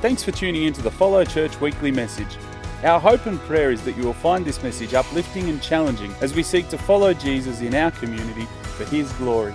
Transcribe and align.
Thanks 0.00 0.22
for 0.22 0.30
tuning 0.30 0.62
in 0.62 0.72
to 0.74 0.80
the 0.80 0.92
Follow 0.92 1.24
Church 1.24 1.60
weekly 1.60 1.90
message. 1.90 2.36
Our 2.84 3.00
hope 3.00 3.26
and 3.26 3.36
prayer 3.40 3.72
is 3.72 3.82
that 3.82 3.96
you 3.96 4.04
will 4.04 4.12
find 4.12 4.44
this 4.44 4.62
message 4.62 4.94
uplifting 4.94 5.48
and 5.48 5.60
challenging 5.60 6.14
as 6.20 6.36
we 6.36 6.44
seek 6.44 6.68
to 6.68 6.78
follow 6.78 7.12
Jesus 7.12 7.62
in 7.62 7.74
our 7.74 7.90
community 7.90 8.46
for 8.76 8.84
His 8.84 9.12
glory. 9.14 9.52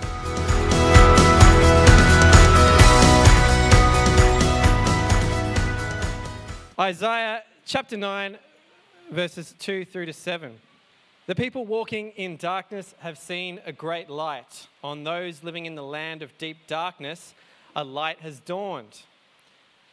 Isaiah 6.78 7.42
chapter 7.64 7.96
9, 7.96 8.36
verses 9.10 9.54
2 9.58 9.86
through 9.86 10.04
to 10.04 10.12
7. 10.12 10.58
The 11.26 11.34
people 11.34 11.64
walking 11.64 12.10
in 12.16 12.36
darkness 12.36 12.94
have 12.98 13.16
seen 13.16 13.62
a 13.64 13.72
great 13.72 14.10
light. 14.10 14.68
On 14.82 15.04
those 15.04 15.42
living 15.42 15.64
in 15.64 15.74
the 15.74 15.82
land 15.82 16.20
of 16.20 16.36
deep 16.36 16.66
darkness, 16.66 17.32
a 17.74 17.82
light 17.82 18.20
has 18.20 18.40
dawned. 18.40 19.04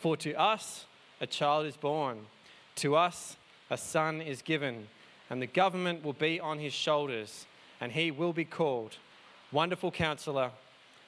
For 0.00 0.16
to 0.16 0.32
us 0.32 0.86
a 1.20 1.26
child 1.26 1.66
is 1.66 1.76
born, 1.76 2.20
to 2.76 2.96
us 2.96 3.36
a 3.68 3.76
son 3.76 4.22
is 4.22 4.40
given, 4.40 4.88
and 5.28 5.42
the 5.42 5.46
government 5.46 6.02
will 6.02 6.14
be 6.14 6.40
on 6.40 6.58
his 6.58 6.72
shoulders, 6.72 7.44
and 7.82 7.92
he 7.92 8.10
will 8.10 8.32
be 8.32 8.46
called 8.46 8.96
Wonderful 9.52 9.90
Counselor, 9.90 10.52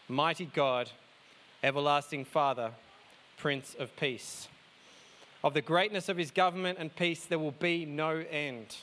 Mighty 0.08 0.44
God, 0.44 0.90
Everlasting 1.62 2.26
Father, 2.26 2.72
Prince 3.38 3.74
of 3.78 3.96
Peace. 3.96 4.48
Of 5.42 5.54
the 5.54 5.62
greatness 5.62 6.10
of 6.10 6.18
his 6.18 6.30
government 6.30 6.76
and 6.78 6.94
peace 6.94 7.24
there 7.24 7.38
will 7.38 7.52
be 7.52 7.86
no 7.86 8.22
end. 8.30 8.76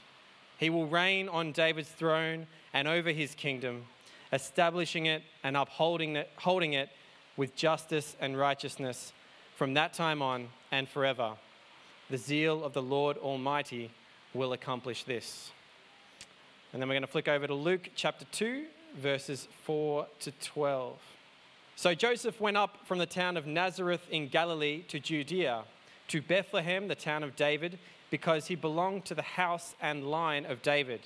He 0.57 0.71
will 0.71 0.87
reign 0.87 1.29
on 1.29 1.51
David's 1.51 1.87
throne 1.89 2.47
and 2.73 2.87
over 2.87 3.11
his 3.11 3.35
kingdom, 3.35 3.85
establishing 4.33 5.05
it 5.05 5.21
and 5.43 5.55
upholding 5.55 6.15
it, 6.15 6.31
holding 6.37 6.73
it 6.73 6.89
with 7.37 7.55
justice 7.55 8.15
and 8.19 8.35
righteousness 8.35 9.13
from 9.59 9.73
that 9.73 9.93
time 9.93 10.21
on 10.21 10.47
and 10.71 10.87
forever. 10.87 11.33
The 12.09 12.17
zeal 12.17 12.63
of 12.63 12.71
the 12.71 12.81
Lord 12.81 13.17
Almighty 13.17 13.91
will 14.33 14.53
accomplish 14.53 15.03
this. 15.03 15.51
And 16.71 16.81
then 16.81 16.87
we're 16.87 16.95
going 16.95 17.01
to 17.01 17.07
flick 17.07 17.27
over 17.27 17.45
to 17.45 17.53
Luke 17.53 17.89
chapter 17.93 18.23
2, 18.31 18.63
verses 18.95 19.49
4 19.65 20.07
to 20.21 20.31
12. 20.31 20.97
So 21.75 21.93
Joseph 21.93 22.39
went 22.39 22.55
up 22.55 22.87
from 22.87 22.99
the 22.99 23.05
town 23.05 23.35
of 23.35 23.45
Nazareth 23.45 24.07
in 24.09 24.29
Galilee 24.29 24.83
to 24.87 24.97
Judea, 24.97 25.63
to 26.07 26.21
Bethlehem, 26.21 26.87
the 26.87 26.95
town 26.95 27.21
of 27.21 27.35
David, 27.35 27.79
because 28.11 28.47
he 28.47 28.55
belonged 28.55 29.03
to 29.05 29.13
the 29.13 29.21
house 29.21 29.75
and 29.81 30.09
line 30.09 30.45
of 30.45 30.61
David. 30.61 31.01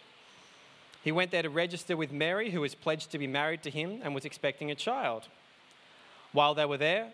He 1.03 1.11
went 1.11 1.31
there 1.31 1.41
to 1.41 1.49
register 1.49 1.97
with 1.97 2.11
Mary, 2.11 2.51
who 2.51 2.61
was 2.61 2.75
pledged 2.75 3.09
to 3.13 3.17
be 3.17 3.25
married 3.25 3.63
to 3.63 3.71
him 3.71 4.01
and 4.03 4.13
was 4.13 4.25
expecting 4.25 4.69
a 4.69 4.75
child. 4.75 5.23
While 6.33 6.53
they 6.53 6.65
were 6.65 6.77
there, 6.77 7.13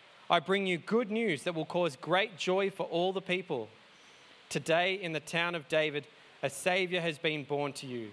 I 0.31 0.39
bring 0.39 0.65
you 0.65 0.77
good 0.77 1.11
news 1.11 1.43
that 1.43 1.55
will 1.55 1.65
cause 1.65 1.97
great 1.97 2.37
joy 2.37 2.69
for 2.69 2.83
all 2.83 3.11
the 3.11 3.21
people. 3.21 3.67
Today, 4.47 4.95
in 4.95 5.11
the 5.11 5.19
town 5.19 5.55
of 5.55 5.67
David, 5.67 6.07
a 6.41 6.49
Savior 6.49 7.01
has 7.01 7.17
been 7.17 7.43
born 7.43 7.73
to 7.73 7.85
you. 7.85 8.11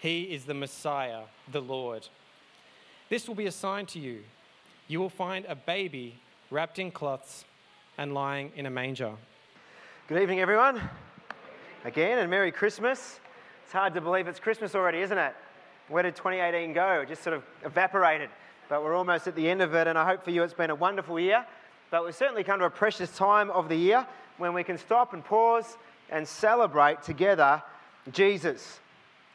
He 0.00 0.24
is 0.24 0.44
the 0.44 0.54
Messiah, 0.54 1.20
the 1.52 1.62
Lord. 1.62 2.08
This 3.10 3.28
will 3.28 3.36
be 3.36 3.46
a 3.46 3.52
sign 3.52 3.86
to 3.86 4.00
you. 4.00 4.24
You 4.88 4.98
will 4.98 5.08
find 5.08 5.44
a 5.44 5.54
baby 5.54 6.18
wrapped 6.50 6.80
in 6.80 6.90
cloths 6.90 7.44
and 7.96 8.12
lying 8.12 8.50
in 8.56 8.66
a 8.66 8.70
manger. 8.70 9.12
Good 10.08 10.20
evening, 10.20 10.40
everyone. 10.40 10.82
Again, 11.84 12.18
and 12.18 12.28
Merry 12.28 12.50
Christmas. 12.50 13.20
It's 13.62 13.72
hard 13.72 13.94
to 13.94 14.00
believe 14.00 14.26
it's 14.26 14.40
Christmas 14.40 14.74
already, 14.74 14.98
isn't 14.98 15.16
it? 15.16 15.36
Where 15.86 16.02
did 16.02 16.16
2018 16.16 16.72
go? 16.72 17.02
It 17.02 17.08
just 17.08 17.22
sort 17.22 17.36
of 17.36 17.44
evaporated 17.64 18.30
but 18.72 18.82
we're 18.82 18.96
almost 18.96 19.26
at 19.26 19.34
the 19.34 19.50
end 19.50 19.60
of 19.60 19.74
it, 19.74 19.86
and 19.86 19.98
I 19.98 20.06
hope 20.06 20.24
for 20.24 20.30
you 20.30 20.42
it's 20.42 20.54
been 20.54 20.70
a 20.70 20.74
wonderful 20.74 21.20
year. 21.20 21.44
But 21.90 22.06
we've 22.06 22.14
certainly 22.14 22.42
come 22.42 22.58
to 22.60 22.64
a 22.64 22.70
precious 22.70 23.14
time 23.14 23.50
of 23.50 23.68
the 23.68 23.76
year 23.76 24.06
when 24.38 24.54
we 24.54 24.64
can 24.64 24.78
stop 24.78 25.12
and 25.12 25.22
pause 25.22 25.76
and 26.08 26.26
celebrate 26.26 27.02
together 27.02 27.62
Jesus. 28.12 28.80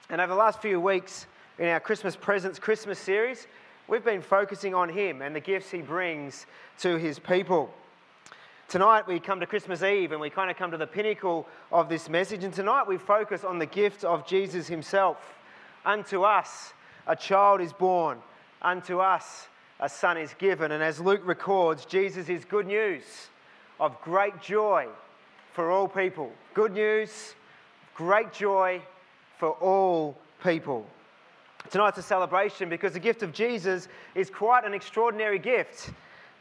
And 0.09 0.19
over 0.19 0.33
the 0.33 0.39
last 0.39 0.59
few 0.59 0.81
weeks 0.81 1.27
in 1.59 1.67
our 1.67 1.79
Christmas 1.79 2.15
Presents 2.15 2.57
Christmas 2.57 2.97
series, 2.97 3.45
we've 3.87 4.03
been 4.03 4.23
focusing 4.23 4.73
on 4.73 4.89
Him 4.89 5.21
and 5.21 5.35
the 5.35 5.39
gifts 5.39 5.69
He 5.69 5.83
brings 5.83 6.47
to 6.79 6.97
His 6.97 7.19
people. 7.19 7.71
Tonight 8.67 9.05
we 9.05 9.19
come 9.19 9.39
to 9.39 9.45
Christmas 9.45 9.83
Eve 9.83 10.13
and 10.13 10.19
we 10.19 10.31
kind 10.31 10.49
of 10.49 10.57
come 10.57 10.71
to 10.71 10.77
the 10.77 10.87
pinnacle 10.87 11.47
of 11.71 11.89
this 11.89 12.09
message. 12.09 12.43
And 12.43 12.51
tonight 12.55 12.87
we 12.87 12.97
focus 12.97 13.43
on 13.43 13.59
the 13.59 13.67
gift 13.67 14.03
of 14.03 14.25
Jesus 14.25 14.67
Himself. 14.67 15.35
Unto 15.85 16.23
us 16.23 16.73
a 17.05 17.15
child 17.15 17.61
is 17.61 17.71
born 17.71 18.17
Unto 18.62 19.00
us 19.00 19.47
a 19.79 19.90
son 19.90 20.18
is 20.18 20.34
given. 20.35 20.72
And 20.72 20.84
as 20.84 21.00
Luke 21.00 21.22
records, 21.23 21.85
Jesus 21.85 22.29
is 22.29 22.45
good 22.45 22.68
news 22.68 23.03
of 23.79 24.00
great 24.01 24.41
joy 24.41 24.88
for 25.53 25.72
all 25.72 25.88
people. 25.88 26.31
Good 26.53 26.73
news, 26.73 27.35
great 27.95 28.34
joy 28.34 28.81
for 29.38 29.51
all 29.51 30.18
people. 30.44 30.85
Tonight's 31.69 31.97
a 31.97 32.01
celebration 32.01 32.69
because 32.69 32.94
the 32.94 33.00
gift 33.00 33.23
of 33.23 33.34
Jesus 33.34 33.88
is 34.16 34.29
quite 34.29 34.66
an 34.66 34.74
extraordinary 34.74 35.39
gift. 35.39 35.91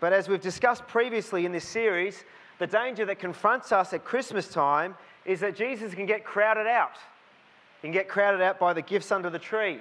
But 0.00 0.12
as 0.12 0.28
we've 0.28 0.40
discussed 0.40 0.86
previously 0.86 1.46
in 1.46 1.52
this 1.52 1.66
series, 1.66 2.24
the 2.58 2.66
danger 2.66 3.04
that 3.06 3.18
confronts 3.18 3.72
us 3.72 3.92
at 3.92 4.04
Christmas 4.04 4.48
time 4.48 4.94
is 5.24 5.40
that 5.40 5.56
Jesus 5.56 5.94
can 5.94 6.06
get 6.06 6.24
crowded 6.24 6.66
out. 6.66 6.96
He 7.82 7.88
can 7.88 7.92
get 7.92 8.08
crowded 8.08 8.40
out 8.40 8.58
by 8.58 8.72
the 8.72 8.82
gifts 8.82 9.12
under 9.12 9.28
the 9.28 9.38
tree 9.38 9.80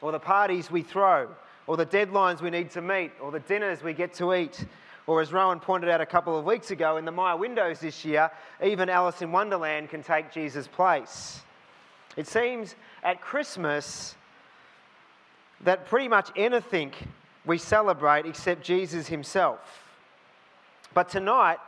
or 0.00 0.12
the 0.12 0.20
parties 0.20 0.70
we 0.70 0.82
throw 0.82 1.28
or 1.68 1.76
the 1.76 1.86
deadlines 1.86 2.40
we 2.40 2.50
need 2.50 2.70
to 2.70 2.80
meet, 2.80 3.12
or 3.20 3.30
the 3.30 3.40
dinners 3.40 3.82
we 3.82 3.92
get 3.92 4.14
to 4.14 4.34
eat. 4.34 4.64
Or, 5.06 5.20
as 5.20 5.32
Rowan 5.32 5.60
pointed 5.60 5.90
out 5.90 6.00
a 6.00 6.06
couple 6.06 6.36
of 6.36 6.44
weeks 6.44 6.70
ago, 6.70 6.96
in 6.96 7.04
the 7.04 7.12
Myer 7.12 7.36
windows 7.36 7.78
this 7.78 8.04
year, 8.04 8.30
even 8.64 8.88
Alice 8.88 9.22
in 9.22 9.30
Wonderland 9.30 9.90
can 9.90 10.02
take 10.02 10.32
Jesus' 10.32 10.66
place. 10.66 11.42
It 12.16 12.26
seems 12.26 12.74
at 13.04 13.20
Christmas 13.20 14.16
that 15.60 15.86
pretty 15.86 16.08
much 16.08 16.30
anything 16.36 16.92
we 17.44 17.58
celebrate 17.58 18.24
except 18.24 18.62
Jesus 18.64 19.06
himself. 19.06 19.94
But 20.94 21.10
tonight 21.10 21.58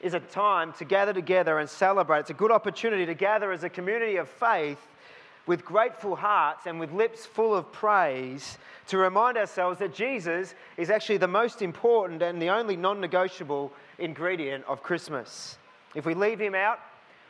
is 0.00 0.14
a 0.14 0.20
time 0.20 0.72
to 0.74 0.86
gather 0.86 1.12
together 1.12 1.58
and 1.58 1.68
celebrate. 1.68 2.20
It's 2.20 2.30
a 2.30 2.34
good 2.34 2.50
opportunity 2.50 3.04
to 3.06 3.14
gather 3.14 3.52
as 3.52 3.62
a 3.62 3.68
community 3.68 4.16
of 4.16 4.28
faith 4.28 4.78
with 5.46 5.64
grateful 5.64 6.14
hearts 6.16 6.66
and 6.66 6.78
with 6.78 6.92
lips 6.92 7.26
full 7.26 7.54
of 7.54 7.72
praise 7.72 8.58
to 8.88 8.98
remind 8.98 9.36
ourselves 9.36 9.78
that 9.80 9.94
Jesus 9.94 10.54
is 10.76 10.90
actually 10.90 11.16
the 11.16 11.28
most 11.28 11.62
important 11.62 12.22
and 12.22 12.40
the 12.40 12.48
only 12.48 12.76
non 12.76 13.00
negotiable 13.00 13.72
ingredient 13.98 14.64
of 14.66 14.82
Christmas. 14.82 15.58
If 15.94 16.06
we 16.06 16.14
leave 16.14 16.40
him 16.40 16.54
out 16.54 16.78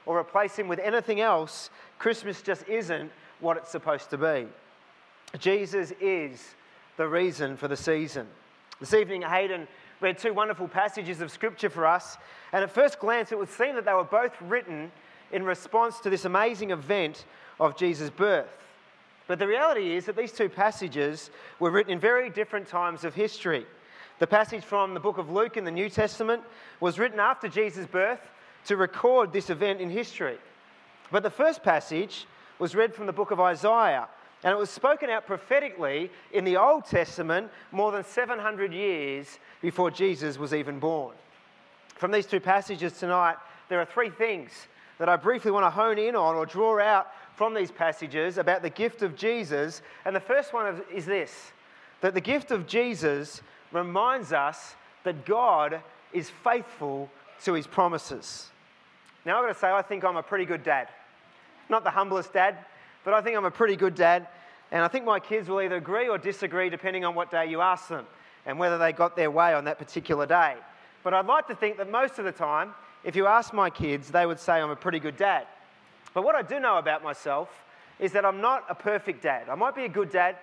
or 0.07 0.19
replace 0.19 0.57
him 0.57 0.69
with 0.69 0.79
anything 0.79 1.21
else, 1.21 1.71
Christmas 1.99 2.43
just 2.43 2.69
isn't 2.69 3.11
what 3.41 3.57
it's 3.57 3.71
supposed 3.71 4.11
to 4.11 4.19
be. 4.19 4.47
Jesus 5.39 5.93
is 6.01 6.55
the 6.97 7.09
reason 7.09 7.57
for 7.57 7.69
the 7.69 7.77
season. 7.77 8.27
This 8.81 8.95
evening, 8.95 9.23
Hayden 9.23 9.67
read 10.01 10.19
two 10.19 10.35
wonderful 10.35 10.69
passages 10.69 11.21
of 11.21 11.31
Scripture 11.31 11.71
for 11.71 11.87
us, 11.87 12.19
and 12.53 12.63
at 12.63 12.71
first 12.71 12.99
glance, 12.99 13.33
it 13.33 13.39
would 13.39 13.49
seem 13.49 13.75
that 13.77 13.85
they 13.85 13.95
were 13.95 14.05
both 14.05 14.33
written 14.43 14.91
in 15.31 15.45
response 15.45 16.01
to 16.01 16.11
this 16.11 16.25
amazing 16.25 16.71
event 16.71 17.25
of 17.61 17.77
Jesus' 17.77 18.11
birth. 18.11 18.49
But 19.27 19.39
the 19.39 19.47
reality 19.47 19.95
is 19.95 20.07
that 20.07 20.17
these 20.17 20.33
two 20.33 20.49
passages 20.49 21.31
were 21.59 21.71
written 21.71 21.93
in 21.93 22.01
very 22.01 22.29
different 22.29 22.67
times 22.67 23.05
of 23.05 23.15
history. 23.15 23.67
The 24.19 24.27
passage 24.27 24.65
from 24.65 24.95
the 24.95 25.01
book 25.01 25.19
of 25.19 25.31
Luke 25.31 25.57
in 25.57 25.65
the 25.65 25.71
New 25.71 25.89
Testament 25.89 26.43
was 26.81 26.99
written 26.99 27.21
after 27.21 27.49
Jesus' 27.49 27.87
birth, 27.87 28.21
to 28.67 28.77
record 28.77 29.33
this 29.33 29.51
event 29.51 29.81
in 29.81 29.91
history. 29.91 30.39
But 31.11 31.23
the 31.23 31.31
first 31.31 31.63
passage 31.63 32.27
was 32.59 32.75
read 32.75 32.95
from 32.95 33.07
the 33.07 33.13
book 33.13 33.31
of 33.31 33.41
Isaiah, 33.41 34.09
and 34.45 34.53
it 34.53 34.59
was 34.59 34.71
spoken 34.71 35.11
out 35.11 35.27
prophetically 35.27 36.11
in 36.33 36.45
the 36.45 36.57
Old 36.57 36.85
Testament 36.85 37.51
more 37.71 37.93
than 37.93 38.05
700 38.05 38.73
years 38.73 39.39
before 39.61 39.91
Jesus 39.91 40.39
was 40.39 40.55
even 40.55 40.79
born. 40.79 41.15
From 41.97 42.11
these 42.11 42.27
two 42.27 42.41
passages 42.41 42.93
tonight, 42.99 43.37
there 43.69 43.81
are 43.81 43.85
three 43.85 44.11
things 44.11 44.51
that 44.99 45.09
I 45.09 45.17
briefly 45.17 45.51
want 45.51 45.67
to 45.67 45.71
hone 45.71 45.99
in 45.99 46.15
on 46.15 46.35
or 46.35 46.47
draw 46.47 46.81
out 46.81 47.09
from 47.37 47.55
these 47.55 47.71
passages 47.71 48.39
about 48.39 48.63
the 48.63 48.71
gift 48.71 49.03
of 49.03 49.17
Jesus. 49.17 49.83
And 50.05 50.15
the 50.15 50.21
first 50.21 50.53
one 50.53 50.83
is 50.93 51.07
this 51.07 51.53
that 52.01 52.15
the 52.15 52.21
gift 52.21 52.51
of 52.51 52.67
Jesus 52.67 53.43
reminds 53.71 54.33
us 54.33 54.75
that 55.05 55.25
God 55.25 55.81
is 56.13 56.31
faithful 56.43 57.09
to 57.45 57.53
his 57.53 57.67
promises. 57.67 58.51
Now, 59.25 59.39
I've 59.39 59.45
got 59.45 59.53
to 59.53 59.59
say, 59.59 59.71
I 59.71 59.83
think 59.83 60.05
I'm 60.05 60.17
a 60.17 60.23
pretty 60.23 60.45
good 60.45 60.65
dad. 60.65 60.89
Not 61.69 61.85
the 61.85 61.91
humblest 61.91 62.33
dad, 62.33 62.59
but 63.05 63.15
I 63.15 63.21
think 63.21 63.37
I'm 63.37 63.45
a 63.45 63.51
pretty 63.51 63.77
good 63.77 63.95
dad. 63.95 64.27
And 64.73 64.83
I 64.83 64.89
think 64.89 65.05
my 65.05 65.21
kids 65.21 65.49
will 65.49 65.61
either 65.61 65.77
agree 65.77 66.09
or 66.09 66.19
disagree 66.19 66.71
depending 66.71 67.05
on 67.05 67.15
what 67.15 67.31
day 67.31 67.47
you 67.47 67.61
ask 67.61 67.89
them 67.89 68.07
and 68.47 68.59
whether 68.59 68.79
they 68.79 68.93
got 68.93 69.15
their 69.17 69.31
way 69.31 69.55
on 69.55 69.65
that 69.65 69.79
particular 69.79 70.27
day. 70.27 70.57
But 71.05 71.15
I'd 71.15 71.27
like 71.27 71.47
to 71.49 71.55
think 71.55 71.77
that 71.77 71.91
most 71.91 72.19
of 72.19 72.25
the 72.25 72.33
time, 72.33 72.75
if 73.05 73.15
you 73.15 73.27
ask 73.27 73.53
my 73.53 73.71
kids, 73.71 74.11
they 74.11 74.27
would 74.27 74.41
say 74.41 74.55
I'm 74.55 74.71
a 74.71 74.77
pretty 74.77 74.99
good 74.99 75.17
dad. 75.17 75.47
But 76.15 76.25
what 76.25 76.35
I 76.35 76.43
do 76.43 76.61
know 76.61 76.79
about 76.79 77.03
myself 77.03 77.49
is 77.99 78.13
that 78.13 78.25
I'm 78.25 78.41
not 78.41 78.65
a 78.69 78.75
perfect 78.75 79.23
dad. 79.23 79.49
I 79.49 79.55
might 79.55 79.75
be 79.75 79.85
a 79.85 79.89
good 79.89 80.11
dad, 80.11 80.37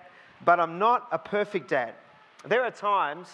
but 0.44 0.58
I'm 0.58 0.78
not 0.78 1.06
a 1.12 1.18
perfect 1.18 1.68
dad. 1.68 1.94
There 2.46 2.62
are 2.62 2.70
times 2.70 3.28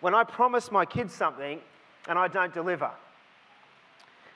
when 0.00 0.14
I 0.14 0.24
promise 0.24 0.70
my 0.70 0.84
kids 0.84 1.12
something 1.12 1.60
and 2.08 2.18
I 2.18 2.28
don't 2.28 2.54
deliver. 2.54 2.90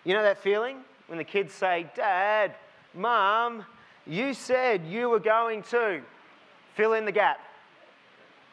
You 0.04 0.14
know 0.14 0.22
that 0.22 0.38
feeling 0.38 0.78
when 1.06 1.18
the 1.18 1.24
kids 1.24 1.52
say, 1.52 1.86
Dad, 1.94 2.54
Mom, 2.94 3.64
you 4.06 4.34
said 4.34 4.86
you 4.86 5.10
were 5.10 5.20
going 5.20 5.62
to 5.64 6.00
fill 6.74 6.94
in 6.94 7.04
the 7.04 7.12
gap. 7.12 7.40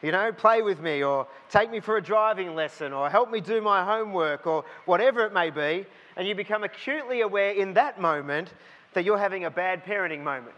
You 0.02 0.12
know, 0.12 0.30
play 0.30 0.60
with 0.60 0.80
me 0.80 1.02
or 1.02 1.26
take 1.50 1.70
me 1.70 1.80
for 1.80 1.96
a 1.96 2.02
driving 2.02 2.54
lesson 2.54 2.92
or 2.92 3.08
help 3.08 3.30
me 3.30 3.40
do 3.40 3.62
my 3.62 3.84
homework 3.84 4.46
or 4.46 4.64
whatever 4.84 5.24
it 5.24 5.32
may 5.32 5.50
be. 5.50 5.86
And 6.16 6.28
you 6.28 6.34
become 6.34 6.64
acutely 6.64 7.22
aware 7.22 7.52
in 7.52 7.74
that 7.74 8.00
moment 8.00 8.52
that 8.94 9.04
you're 9.04 9.18
having 9.18 9.44
a 9.44 9.50
bad 9.50 9.84
parenting 9.84 10.22
moment. 10.22 10.56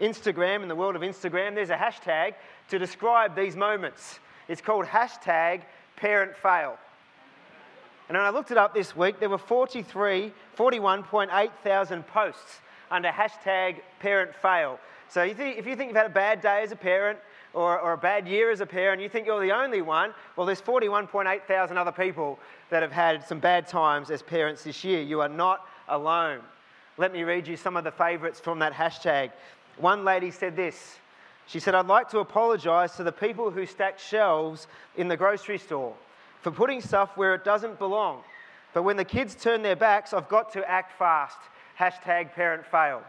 Instagram, 0.00 0.62
in 0.62 0.68
the 0.68 0.74
world 0.74 0.96
of 0.96 1.02
Instagram, 1.02 1.54
there's 1.54 1.70
a 1.70 1.76
hashtag 1.76 2.34
to 2.68 2.78
describe 2.78 3.36
these 3.36 3.56
moments. 3.56 4.18
It's 4.48 4.60
called 4.60 4.86
hashtag 4.86 5.62
parent 5.96 6.36
fail. 6.36 6.78
And 8.08 8.16
when 8.16 8.26
I 8.26 8.30
looked 8.30 8.50
it 8.50 8.58
up 8.58 8.74
this 8.74 8.96
week, 8.96 9.20
there 9.20 9.28
were 9.28 9.38
43, 9.38 10.32
41.8 10.56 11.50
thousand 11.62 12.06
posts 12.08 12.60
under 12.90 13.08
hashtag 13.08 13.76
parent 14.00 14.34
fail. 14.34 14.80
So 15.08 15.22
you 15.22 15.34
think, 15.34 15.58
if 15.58 15.66
you 15.66 15.76
think 15.76 15.90
you've 15.90 15.96
had 15.96 16.06
a 16.06 16.08
bad 16.08 16.40
day 16.40 16.62
as 16.62 16.72
a 16.72 16.76
parent 16.76 17.18
or, 17.52 17.78
or 17.78 17.92
a 17.92 17.98
bad 17.98 18.26
year 18.26 18.50
as 18.50 18.60
a 18.60 18.66
parent, 18.66 19.00
you 19.00 19.08
think 19.08 19.26
you're 19.26 19.40
the 19.40 19.52
only 19.52 19.82
one, 19.82 20.12
well, 20.34 20.46
there's 20.46 20.60
41.8 20.60 21.42
thousand 21.42 21.78
other 21.78 21.92
people 21.92 22.38
that 22.70 22.82
have 22.82 22.92
had 22.92 23.26
some 23.26 23.38
bad 23.38 23.68
times 23.68 24.10
as 24.10 24.22
parents 24.22 24.64
this 24.64 24.82
year. 24.82 25.02
You 25.02 25.20
are 25.20 25.28
not 25.28 25.66
alone. 25.88 26.40
Let 27.00 27.14
me 27.14 27.22
read 27.22 27.48
you 27.48 27.56
some 27.56 27.78
of 27.78 27.84
the 27.84 27.90
favourites 27.90 28.40
from 28.40 28.58
that 28.58 28.74
hashtag. 28.74 29.30
One 29.78 30.04
lady 30.04 30.30
said 30.30 30.54
this. 30.54 30.98
She 31.46 31.58
said, 31.58 31.74
I'd 31.74 31.86
like 31.86 32.10
to 32.10 32.18
apologise 32.18 32.94
to 32.96 33.02
the 33.02 33.10
people 33.10 33.50
who 33.50 33.64
stack 33.64 33.98
shelves 33.98 34.66
in 34.98 35.08
the 35.08 35.16
grocery 35.16 35.56
store 35.56 35.94
for 36.42 36.50
putting 36.50 36.82
stuff 36.82 37.16
where 37.16 37.34
it 37.34 37.42
doesn't 37.42 37.78
belong. 37.78 38.20
But 38.74 38.82
when 38.82 38.98
the 38.98 39.04
kids 39.06 39.34
turn 39.34 39.62
their 39.62 39.76
backs, 39.76 40.12
I've 40.12 40.28
got 40.28 40.52
to 40.52 40.70
act 40.70 40.98
fast. 40.98 41.38
Hashtag 41.78 42.34
parent 42.34 42.66
fail. 42.66 43.02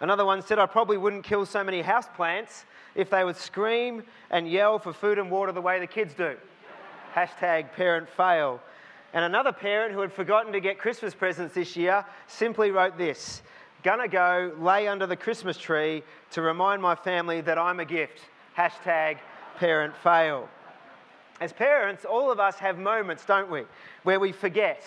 Another 0.00 0.26
one 0.26 0.42
said, 0.42 0.58
I 0.58 0.66
probably 0.66 0.98
wouldn't 0.98 1.24
kill 1.24 1.46
so 1.46 1.64
many 1.64 1.82
houseplants 1.82 2.64
if 2.94 3.08
they 3.08 3.24
would 3.24 3.36
scream 3.36 4.02
and 4.30 4.46
yell 4.46 4.78
for 4.78 4.92
food 4.92 5.18
and 5.18 5.30
water 5.30 5.52
the 5.52 5.62
way 5.62 5.80
the 5.80 5.86
kids 5.86 6.12
do. 6.12 6.36
Hashtag 7.14 7.72
parent 7.72 8.10
fail. 8.10 8.60
And 9.16 9.24
another 9.24 9.50
parent 9.50 9.94
who 9.94 10.00
had 10.00 10.12
forgotten 10.12 10.52
to 10.52 10.60
get 10.60 10.78
Christmas 10.78 11.14
presents 11.14 11.54
this 11.54 11.74
year 11.74 12.04
simply 12.26 12.70
wrote 12.70 12.98
this 12.98 13.40
Gonna 13.82 14.08
go 14.08 14.52
lay 14.58 14.88
under 14.88 15.06
the 15.06 15.16
Christmas 15.16 15.56
tree 15.56 16.02
to 16.32 16.42
remind 16.42 16.82
my 16.82 16.94
family 16.94 17.40
that 17.40 17.56
I'm 17.56 17.80
a 17.80 17.86
gift. 17.86 18.20
Hashtag 18.58 19.16
parent 19.56 19.96
fail. 19.96 20.50
As 21.40 21.50
parents, 21.54 22.04
all 22.04 22.30
of 22.30 22.38
us 22.38 22.56
have 22.56 22.76
moments, 22.76 23.24
don't 23.24 23.50
we, 23.50 23.62
where 24.02 24.20
we 24.20 24.32
forget, 24.32 24.82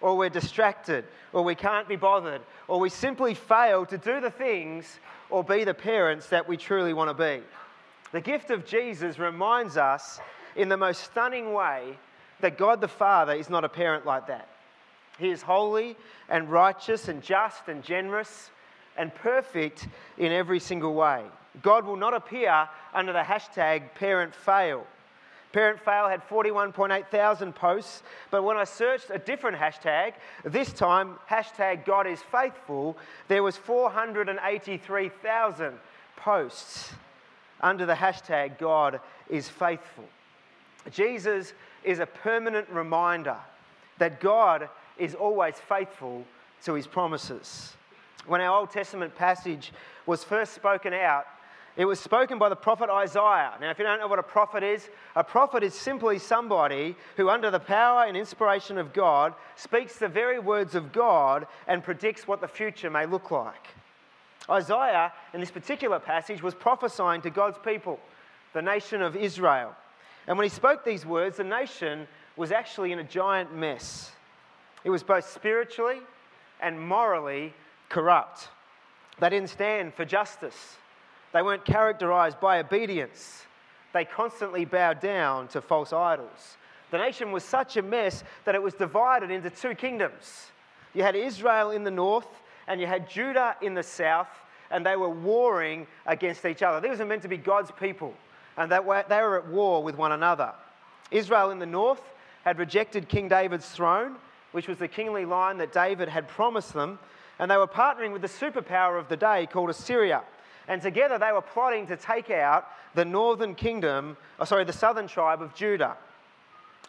or 0.00 0.16
we're 0.16 0.28
distracted, 0.28 1.04
or 1.32 1.44
we 1.44 1.54
can't 1.54 1.86
be 1.86 1.94
bothered, 1.94 2.40
or 2.66 2.80
we 2.80 2.90
simply 2.90 3.32
fail 3.32 3.86
to 3.86 3.96
do 3.96 4.20
the 4.20 4.30
things 4.30 4.98
or 5.30 5.44
be 5.44 5.62
the 5.62 5.72
parents 5.72 6.28
that 6.30 6.48
we 6.48 6.56
truly 6.56 6.94
want 6.94 7.10
to 7.10 7.14
be. 7.14 7.44
The 8.10 8.20
gift 8.20 8.50
of 8.50 8.66
Jesus 8.66 9.20
reminds 9.20 9.76
us 9.76 10.18
in 10.56 10.68
the 10.68 10.76
most 10.76 11.04
stunning 11.04 11.52
way 11.52 11.96
that 12.40 12.58
God 12.58 12.80
the 12.80 12.88
Father 12.88 13.32
is 13.32 13.50
not 13.50 13.64
a 13.64 13.68
parent 13.68 14.06
like 14.06 14.26
that. 14.28 14.48
He 15.18 15.30
is 15.30 15.42
holy 15.42 15.96
and 16.28 16.50
righteous 16.50 17.08
and 17.08 17.22
just 17.22 17.68
and 17.68 17.82
generous 17.82 18.50
and 18.96 19.14
perfect 19.14 19.88
in 20.16 20.32
every 20.32 20.60
single 20.60 20.94
way. 20.94 21.24
God 21.62 21.84
will 21.84 21.96
not 21.96 22.14
appear 22.14 22.68
under 22.94 23.12
the 23.12 23.22
hashtag 23.22 23.94
parent 23.94 24.34
fail. 24.34 24.86
Parent 25.52 25.80
Fail 25.80 26.08
had 26.08 26.26
41.8 26.28 27.06
thousand 27.06 27.54
posts, 27.54 28.02
but 28.30 28.44
when 28.44 28.58
I 28.58 28.64
searched 28.64 29.10
a 29.10 29.18
different 29.18 29.56
hashtag, 29.56 30.12
this 30.44 30.72
time 30.72 31.14
hashtag 31.28 31.84
God 31.86 32.06
is 32.06 32.20
faithful, 32.30 32.98
there 33.28 33.42
was 33.42 33.56
483,000 33.56 35.72
posts 36.16 36.92
under 37.62 37.86
the 37.86 37.94
hashtag 37.94 38.58
God 38.58 39.00
is 39.30 39.48
faithful. 39.48 40.04
Jesus 40.90 41.54
is 41.84 41.98
a 41.98 42.06
permanent 42.06 42.68
reminder 42.68 43.36
that 43.98 44.20
God 44.20 44.68
is 44.96 45.14
always 45.14 45.54
faithful 45.68 46.24
to 46.64 46.74
his 46.74 46.86
promises. 46.86 47.74
When 48.26 48.40
our 48.40 48.58
Old 48.58 48.70
Testament 48.70 49.14
passage 49.14 49.72
was 50.06 50.24
first 50.24 50.54
spoken 50.54 50.92
out, 50.92 51.26
it 51.76 51.84
was 51.84 52.00
spoken 52.00 52.38
by 52.38 52.48
the 52.48 52.56
prophet 52.56 52.90
Isaiah. 52.90 53.52
Now, 53.60 53.70
if 53.70 53.78
you 53.78 53.84
don't 53.84 54.00
know 54.00 54.08
what 54.08 54.18
a 54.18 54.22
prophet 54.24 54.64
is, 54.64 54.88
a 55.14 55.22
prophet 55.22 55.62
is 55.62 55.74
simply 55.74 56.18
somebody 56.18 56.96
who, 57.16 57.30
under 57.30 57.52
the 57.52 57.60
power 57.60 58.04
and 58.04 58.16
inspiration 58.16 58.78
of 58.78 58.92
God, 58.92 59.32
speaks 59.54 59.96
the 59.96 60.08
very 60.08 60.40
words 60.40 60.74
of 60.74 60.92
God 60.92 61.46
and 61.68 61.84
predicts 61.84 62.26
what 62.26 62.40
the 62.40 62.48
future 62.48 62.90
may 62.90 63.06
look 63.06 63.30
like. 63.30 63.68
Isaiah, 64.50 65.12
in 65.32 65.40
this 65.40 65.52
particular 65.52 66.00
passage, 66.00 66.42
was 66.42 66.54
prophesying 66.54 67.22
to 67.22 67.30
God's 67.30 67.58
people, 67.64 68.00
the 68.54 68.62
nation 68.62 69.00
of 69.00 69.14
Israel. 69.14 69.76
And 70.28 70.36
when 70.36 70.44
he 70.44 70.50
spoke 70.50 70.84
these 70.84 71.06
words, 71.06 71.38
the 71.38 71.44
nation 71.44 72.06
was 72.36 72.52
actually 72.52 72.92
in 72.92 72.98
a 72.98 73.04
giant 73.04 73.54
mess. 73.54 74.12
It 74.84 74.90
was 74.90 75.02
both 75.02 75.28
spiritually 75.28 76.00
and 76.60 76.78
morally 76.78 77.54
corrupt. 77.88 78.48
They 79.18 79.30
didn't 79.30 79.48
stand 79.48 79.94
for 79.94 80.04
justice, 80.04 80.76
they 81.32 81.42
weren't 81.42 81.64
characterized 81.64 82.38
by 82.40 82.60
obedience. 82.60 83.44
They 83.94 84.04
constantly 84.04 84.66
bowed 84.66 85.00
down 85.00 85.48
to 85.48 85.62
false 85.62 85.94
idols. 85.94 86.58
The 86.90 86.98
nation 86.98 87.32
was 87.32 87.42
such 87.42 87.78
a 87.78 87.82
mess 87.82 88.22
that 88.44 88.54
it 88.54 88.62
was 88.62 88.74
divided 88.74 89.30
into 89.30 89.48
two 89.48 89.74
kingdoms. 89.74 90.50
You 90.92 91.02
had 91.02 91.16
Israel 91.16 91.70
in 91.70 91.84
the 91.84 91.90
north, 91.90 92.28
and 92.66 92.82
you 92.82 92.86
had 92.86 93.08
Judah 93.08 93.56
in 93.62 93.72
the 93.72 93.82
south, 93.82 94.28
and 94.70 94.84
they 94.84 94.94
were 94.94 95.08
warring 95.08 95.86
against 96.04 96.44
each 96.44 96.62
other. 96.62 96.86
These 96.86 96.98
were 96.98 97.06
meant 97.06 97.22
to 97.22 97.28
be 97.28 97.38
God's 97.38 97.70
people 97.70 98.12
and 98.58 98.70
that 98.72 99.08
they 99.08 99.22
were 99.22 99.38
at 99.38 99.48
war 99.48 99.82
with 99.82 99.96
one 99.96 100.12
another. 100.12 100.52
Israel 101.10 101.50
in 101.50 101.60
the 101.60 101.66
north 101.66 102.02
had 102.44 102.58
rejected 102.58 103.08
King 103.08 103.28
David's 103.28 103.68
throne, 103.68 104.16
which 104.52 104.68
was 104.68 104.78
the 104.78 104.88
kingly 104.88 105.24
line 105.24 105.58
that 105.58 105.72
David 105.72 106.08
had 106.08 106.28
promised 106.28 106.74
them, 106.74 106.98
and 107.38 107.50
they 107.50 107.56
were 107.56 107.68
partnering 107.68 108.12
with 108.12 108.20
the 108.20 108.28
superpower 108.28 108.98
of 108.98 109.08
the 109.08 109.16
day 109.16 109.46
called 109.46 109.70
Assyria. 109.70 110.22
And 110.66 110.82
together 110.82 111.18
they 111.18 111.32
were 111.32 111.40
plotting 111.40 111.86
to 111.86 111.96
take 111.96 112.30
out 112.30 112.66
the 112.94 113.04
northern 113.04 113.54
kingdom, 113.54 114.16
oh, 114.40 114.44
sorry, 114.44 114.64
the 114.64 114.72
southern 114.72 115.06
tribe 115.06 115.40
of 115.40 115.54
Judah. 115.54 115.96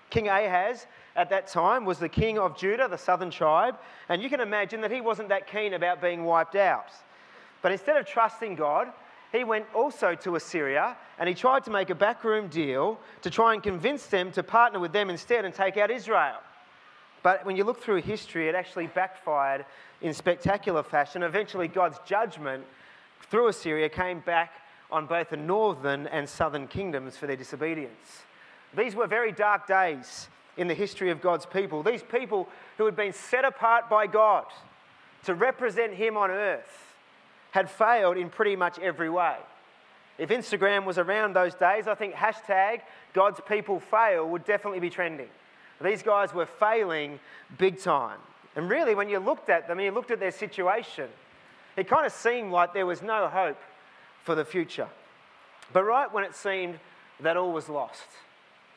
King 0.09 0.27
Ahaz 0.27 0.87
at 1.15 1.29
that 1.29 1.47
time 1.47 1.85
was 1.85 1.99
the 1.99 2.09
king 2.09 2.39
of 2.39 2.57
Judah, 2.57 2.87
the 2.89 2.97
southern 2.97 3.29
tribe, 3.29 3.77
and 4.09 4.23
you 4.23 4.29
can 4.29 4.39
imagine 4.39 4.81
that 4.81 4.91
he 4.91 5.01
wasn't 5.01 5.29
that 5.29 5.45
keen 5.47 5.73
about 5.73 6.01
being 6.01 6.25
wiped 6.25 6.55
out. 6.55 6.87
But 7.61 7.71
instead 7.71 7.97
of 7.97 8.07
trusting 8.07 8.55
God, 8.55 8.91
he 9.31 9.43
went 9.43 9.65
also 9.75 10.15
to 10.15 10.35
Assyria 10.35 10.97
and 11.19 11.29
he 11.29 11.35
tried 11.35 11.63
to 11.65 11.71
make 11.71 11.89
a 11.89 11.95
backroom 11.95 12.47
deal 12.47 12.99
to 13.21 13.29
try 13.29 13.53
and 13.53 13.61
convince 13.61 14.07
them 14.07 14.31
to 14.31 14.43
partner 14.43 14.79
with 14.79 14.91
them 14.91 15.09
instead 15.09 15.45
and 15.45 15.53
take 15.53 15.77
out 15.77 15.91
Israel. 15.91 16.37
But 17.21 17.45
when 17.45 17.55
you 17.55 17.63
look 17.63 17.81
through 17.81 18.01
history, 18.01 18.47
it 18.47 18.55
actually 18.55 18.87
backfired 18.87 19.65
in 20.01 20.13
spectacular 20.13 20.81
fashion. 20.81 21.21
Eventually, 21.21 21.67
God's 21.67 21.99
judgment 22.05 22.65
through 23.29 23.49
Assyria 23.49 23.89
came 23.89 24.21
back 24.21 24.53
on 24.89 25.05
both 25.05 25.29
the 25.29 25.37
northern 25.37 26.07
and 26.07 26.27
southern 26.27 26.67
kingdoms 26.67 27.17
for 27.17 27.27
their 27.27 27.35
disobedience. 27.35 28.23
These 28.75 28.95
were 28.95 29.05
very 29.05 29.31
dark 29.31 29.67
days 29.67 30.29
in 30.57 30.67
the 30.67 30.73
history 30.73 31.11
of 31.11 31.21
God's 31.21 31.45
people. 31.45 31.83
These 31.83 32.03
people 32.03 32.47
who 32.77 32.85
had 32.85 32.95
been 32.95 33.13
set 33.13 33.45
apart 33.45 33.89
by 33.89 34.07
God 34.07 34.45
to 35.25 35.35
represent 35.35 35.93
Him 35.93 36.17
on 36.17 36.31
earth 36.31 36.88
had 37.51 37.69
failed 37.69 38.17
in 38.17 38.29
pretty 38.29 38.55
much 38.55 38.77
every 38.79 39.09
way. 39.09 39.35
If 40.17 40.29
Instagram 40.29 40.85
was 40.85 40.97
around 40.97 41.35
those 41.35 41.55
days, 41.55 41.87
I 41.87 41.95
think 41.95 42.13
hashtag 42.13 42.81
God's 43.13 43.39
people 43.47 43.79
fail 43.79 44.27
would 44.27 44.45
definitely 44.45 44.81
be 44.81 44.89
trending. 44.89 45.29
These 45.81 46.03
guys 46.03 46.33
were 46.33 46.45
failing 46.45 47.19
big 47.57 47.79
time. 47.79 48.19
And 48.55 48.69
really, 48.69 48.95
when 48.95 49.09
you 49.09 49.19
looked 49.19 49.49
at 49.49 49.67
them, 49.67 49.79
you 49.79 49.91
looked 49.91 50.11
at 50.11 50.19
their 50.19 50.31
situation, 50.31 51.07
it 51.77 51.87
kind 51.87 52.05
of 52.05 52.11
seemed 52.11 52.51
like 52.51 52.73
there 52.73 52.85
was 52.85 53.01
no 53.01 53.27
hope 53.27 53.59
for 54.23 54.35
the 54.35 54.43
future. 54.43 54.89
But 55.71 55.83
right 55.83 56.11
when 56.11 56.25
it 56.25 56.35
seemed 56.35 56.79
that 57.21 57.37
all 57.37 57.53
was 57.53 57.69
lost, 57.69 58.07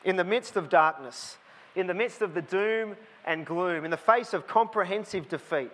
in 0.05 0.15
the 0.15 0.23
midst 0.23 0.55
of 0.55 0.69
darkness, 0.69 1.37
in 1.75 1.87
the 1.87 1.93
midst 1.93 2.21
of 2.21 2.33
the 2.33 2.41
doom 2.41 2.95
and 3.25 3.45
gloom, 3.45 3.83
in 3.83 3.91
the 3.91 3.97
face 3.97 4.33
of 4.33 4.47
comprehensive 4.47 5.27
defeat, 5.27 5.71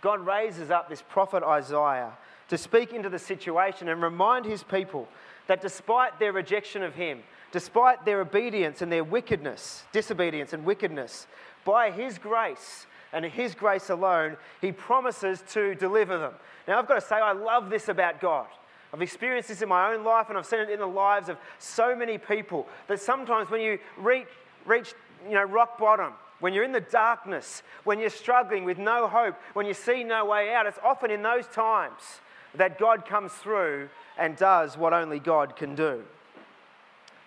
God 0.00 0.24
raises 0.24 0.70
up 0.70 0.88
this 0.88 1.02
prophet 1.02 1.42
Isaiah 1.42 2.12
to 2.50 2.58
speak 2.58 2.92
into 2.92 3.08
the 3.08 3.18
situation 3.18 3.88
and 3.88 4.02
remind 4.02 4.44
his 4.44 4.64
people 4.64 5.08
that 5.46 5.60
despite 5.60 6.18
their 6.18 6.32
rejection 6.32 6.82
of 6.82 6.94
him, 6.94 7.20
despite 7.52 8.04
their 8.04 8.20
obedience 8.20 8.82
and 8.82 8.90
their 8.90 9.04
wickedness, 9.04 9.84
disobedience 9.92 10.52
and 10.52 10.64
wickedness, 10.64 11.28
by 11.64 11.92
his 11.92 12.18
grace 12.18 12.86
and 13.12 13.24
his 13.24 13.54
grace 13.54 13.88
alone, 13.88 14.36
he 14.60 14.72
promises 14.72 15.44
to 15.52 15.76
deliver 15.76 16.18
them. 16.18 16.32
Now, 16.66 16.80
I've 16.80 16.88
got 16.88 16.96
to 16.96 17.00
say, 17.00 17.16
I 17.16 17.32
love 17.32 17.70
this 17.70 17.88
about 17.88 18.20
God. 18.20 18.46
I've 18.92 19.02
experienced 19.02 19.48
this 19.48 19.62
in 19.62 19.68
my 19.68 19.92
own 19.92 20.04
life 20.04 20.28
and 20.28 20.36
I've 20.36 20.46
seen 20.46 20.58
it 20.58 20.70
in 20.70 20.80
the 20.80 20.86
lives 20.86 21.28
of 21.28 21.38
so 21.60 21.94
many 21.94 22.18
people 22.18 22.66
that 22.88 23.00
sometimes 23.00 23.48
when 23.48 23.60
you 23.60 23.78
reach, 23.96 24.26
reach 24.66 24.92
you 25.24 25.34
know, 25.34 25.44
rock 25.44 25.78
bottom, 25.78 26.14
when 26.40 26.52
you're 26.52 26.64
in 26.64 26.72
the 26.72 26.80
darkness, 26.80 27.62
when 27.84 28.00
you're 28.00 28.10
struggling 28.10 28.64
with 28.64 28.78
no 28.78 29.06
hope, 29.06 29.36
when 29.52 29.66
you 29.66 29.74
see 29.74 30.02
no 30.02 30.24
way 30.24 30.52
out, 30.52 30.66
it's 30.66 30.78
often 30.82 31.12
in 31.12 31.22
those 31.22 31.46
times 31.48 32.20
that 32.54 32.78
God 32.78 33.06
comes 33.06 33.32
through 33.32 33.88
and 34.18 34.36
does 34.36 34.76
what 34.76 34.92
only 34.92 35.18
God 35.18 35.56
can 35.56 35.74
do. 35.74 36.02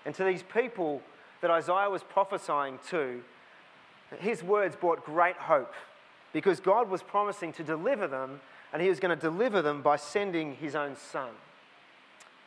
And 0.05 0.13
to 0.15 0.23
these 0.23 0.43
people 0.43 1.01
that 1.41 1.51
Isaiah 1.51 1.89
was 1.89 2.03
prophesying 2.03 2.79
to, 2.89 3.21
his 4.19 4.43
words 4.43 4.75
brought 4.75 5.05
great 5.05 5.35
hope 5.35 5.73
because 6.33 6.59
God 6.59 6.89
was 6.89 7.03
promising 7.03 7.53
to 7.53 7.63
deliver 7.63 8.07
them, 8.07 8.41
and 8.73 8.81
he 8.81 8.89
was 8.89 8.99
going 8.99 9.15
to 9.15 9.21
deliver 9.21 9.61
them 9.61 9.81
by 9.81 9.95
sending 9.95 10.55
his 10.55 10.75
own 10.75 10.95
son. 10.95 11.29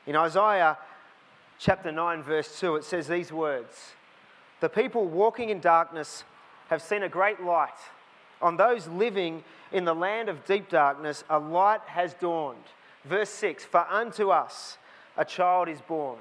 In 0.06 0.16
Isaiah 0.16 0.76
chapter 1.58 1.92
9, 1.92 2.22
verse 2.22 2.58
2, 2.60 2.76
it 2.76 2.84
says 2.84 3.08
these 3.08 3.32
words 3.32 3.92
The 4.60 4.68
people 4.68 5.06
walking 5.06 5.50
in 5.50 5.60
darkness 5.60 6.24
have 6.68 6.82
seen 6.82 7.02
a 7.02 7.08
great 7.08 7.40
light. 7.40 7.78
On 8.42 8.56
those 8.56 8.86
living 8.88 9.42
in 9.72 9.84
the 9.84 9.94
land 9.94 10.28
of 10.28 10.44
deep 10.44 10.68
darkness, 10.68 11.24
a 11.30 11.38
light 11.38 11.80
has 11.86 12.14
dawned. 12.14 12.64
Verse 13.04 13.30
6 13.30 13.64
For 13.64 13.86
unto 13.88 14.30
us 14.30 14.78
a 15.16 15.24
child 15.24 15.68
is 15.68 15.80
born, 15.80 16.18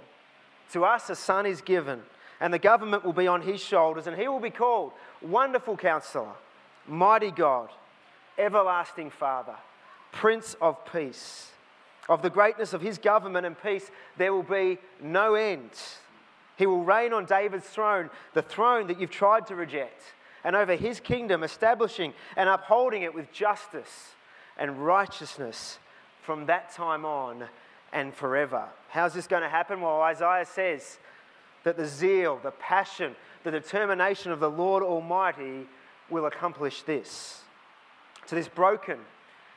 to 0.71 0.85
us 0.85 1.09
a 1.09 1.15
son 1.15 1.45
is 1.45 1.61
given, 1.61 2.01
and 2.39 2.53
the 2.53 2.59
government 2.59 3.03
will 3.03 3.13
be 3.13 3.27
on 3.27 3.41
his 3.41 3.61
shoulders, 3.61 4.07
and 4.07 4.17
he 4.17 4.27
will 4.27 4.39
be 4.39 4.49
called 4.49 4.93
Wonderful 5.21 5.77
Counselor, 5.77 6.33
Mighty 6.87 7.31
God, 7.31 7.69
Everlasting 8.37 9.09
Father, 9.09 9.55
Prince 10.11 10.55
of 10.61 10.77
Peace. 10.91 11.51
Of 12.07 12.21
the 12.21 12.29
greatness 12.29 12.73
of 12.73 12.81
his 12.81 12.99
government 12.99 13.47
and 13.47 13.59
peace, 13.59 13.89
there 14.15 14.31
will 14.31 14.43
be 14.43 14.77
no 15.01 15.33
end. 15.33 15.71
He 16.55 16.67
will 16.67 16.83
reign 16.83 17.13
on 17.13 17.25
David's 17.25 17.65
throne, 17.65 18.11
the 18.33 18.43
throne 18.43 18.87
that 18.87 18.99
you've 18.99 19.09
tried 19.09 19.47
to 19.47 19.55
reject 19.55 20.01
and 20.45 20.55
over 20.55 20.75
his 20.75 20.99
kingdom, 20.99 21.43
establishing 21.43 22.13
and 22.37 22.47
upholding 22.47 23.01
it 23.01 23.13
with 23.13 23.31
justice 23.33 24.13
and 24.57 24.85
righteousness 24.85 25.79
from 26.21 26.45
that 26.45 26.71
time 26.71 27.03
on 27.03 27.45
and 27.91 28.13
forever. 28.13 28.65
How's 28.89 29.13
this 29.13 29.27
going 29.27 29.41
to 29.41 29.49
happen? 29.49 29.81
Well, 29.81 30.01
Isaiah 30.01 30.45
says 30.45 30.99
that 31.63 31.77
the 31.77 31.87
zeal, 31.87 32.39
the 32.43 32.51
passion, 32.51 33.15
the 33.43 33.49
determination 33.49 34.31
of 34.31 34.39
the 34.39 34.49
Lord 34.49 34.83
Almighty 34.83 35.67
will 36.11 36.27
accomplish 36.27 36.83
this. 36.83 37.41
To 38.27 38.35
this 38.35 38.47
broken 38.47 38.99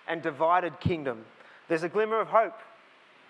and 0.06 0.22
divided 0.22 0.80
kingdom, 0.80 1.24
there's 1.68 1.82
a 1.82 1.88
glimmer 1.88 2.18
of 2.18 2.28
hope. 2.28 2.58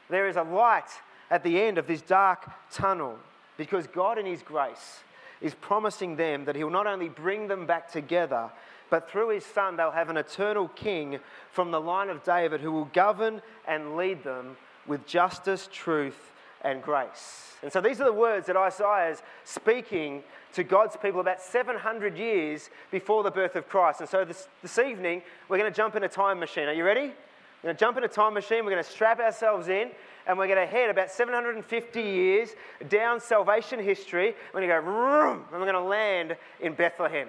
There 0.09 0.29
is 0.29 0.37
a 0.37 0.43
light 0.43 0.91
at 1.29 1.43
the 1.43 1.61
end 1.61 1.77
of 1.77 1.89
this 1.89 2.03
dark 2.03 2.49
tunnel 2.71 3.19
because 3.57 3.89
God, 3.89 4.17
in 4.17 4.27
His 4.27 4.43
grace, 4.43 5.01
is 5.41 5.55
promising 5.55 6.17
them 6.17 6.45
that 6.45 6.57
he'll 6.57 6.71
not 6.71 6.87
only 6.87 7.09
bring 7.09 7.49
them 7.49 7.67
back 7.67 7.91
together, 7.91 8.51
but 8.91 9.11
through 9.11 9.31
his 9.31 9.45
son, 9.45 9.77
they'll 9.77 9.91
have 9.91 10.11
an 10.11 10.17
eternal 10.17 10.69
king 10.69 11.19
from 11.51 11.71
the 11.71 11.81
line 11.81 12.09
of 12.09 12.25
David 12.25 12.61
who 12.61 12.73
will 12.73 12.87
govern 12.87 13.43
and 13.67 13.97
lead 13.97 14.25
them 14.25 14.57
with 14.87 15.07
justice, 15.07 15.69
truth, 15.71 16.33
and 16.63 16.83
grace. 16.83 17.55
And 17.63 17.73
so 17.73 17.81
these 17.81 18.01
are 18.01 18.05
the 18.05 18.13
words 18.13 18.47
that 18.47 18.57
Isaiah 18.57 19.11
is 19.11 19.23
speaking 19.45 20.23
to 20.55 20.65
God's 20.65 20.97
people 20.97 21.21
about 21.21 21.41
700 21.41 22.17
years 22.17 22.71
before 22.91 23.23
the 23.23 23.31
birth 23.31 23.57
of 23.57 23.69
Christ. 23.69 24.01
And 24.01 24.09
so 24.09 24.25
this, 24.25 24.49
this 24.63 24.79
evening, 24.79 25.23
we're 25.49 25.59
going 25.59 25.71
to 25.71 25.77
jump 25.77 25.97
in 25.97 26.05
a 26.05 26.09
time 26.09 26.39
machine. 26.39 26.69
Are 26.69 26.73
you 26.73 26.85
ready? 26.85 27.13
We're 27.63 27.69
going 27.69 27.77
to 27.77 27.81
jump 27.81 27.99
in 27.99 28.05
a 28.05 28.09
time 28.09 28.35
machine, 28.35 28.65
we're 28.65 28.71
going 28.71 28.85
to 28.85 28.89
strap 28.89 29.19
ourselves 29.19 29.69
in, 29.69 29.91
and 30.27 30.39
we're 30.39 30.47
going 30.47 30.65
to 30.65 30.67
head 30.67 30.91
about 30.91 31.11
750 31.11 32.01
years 32.01 32.51
down 32.89 33.21
salvation 33.21 33.81
history. 33.81 34.35
We're 34.55 34.61
going 34.61 34.69
to 34.69 34.75
go, 34.75 34.81
vroom, 34.81 35.45
and 35.51 35.61
we're 35.61 35.71
going 35.71 35.75
to 35.75 35.81
land 35.81 36.37
in 36.61 36.75
Bethlehem 36.75 37.29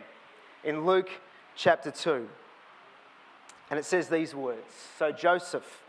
in 0.64 0.86
Luke 0.86 1.10
chapter 1.56 1.90
2. 1.90 2.28
And 3.72 3.80
it 3.80 3.86
says 3.86 4.08
these 4.08 4.36
words 4.36 4.72
So 4.98 5.12
Joseph 5.12 5.84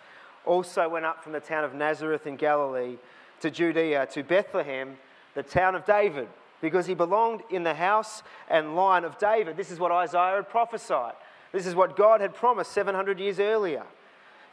also 0.47 0.89
went 0.89 1.05
up 1.05 1.23
from 1.23 1.33
the 1.33 1.41
town 1.41 1.65
of 1.65 1.75
Nazareth 1.75 2.27
in 2.27 2.37
Galilee 2.37 2.97
to 3.41 3.51
Judea, 3.51 4.07
to 4.13 4.23
Bethlehem, 4.23 4.97
the 5.35 5.43
town 5.43 5.75
of 5.75 5.85
David, 5.85 6.29
because 6.61 6.87
he 6.87 6.95
belonged 6.95 7.43
in 7.51 7.63
the 7.63 7.75
house 7.75 8.23
and 8.49 8.75
line 8.75 9.05
of 9.05 9.19
David. 9.19 9.57
This 9.57 9.71
is 9.71 9.79
what 9.79 9.93
Isaiah 9.93 10.37
had 10.37 10.49
prophesied. 10.49 11.15
This 11.53 11.67
is 11.67 11.75
what 11.75 11.97
God 11.97 12.21
had 12.21 12.35
promised 12.35 12.73
700 12.73 13.19
years 13.19 13.39
earlier. 13.39 13.85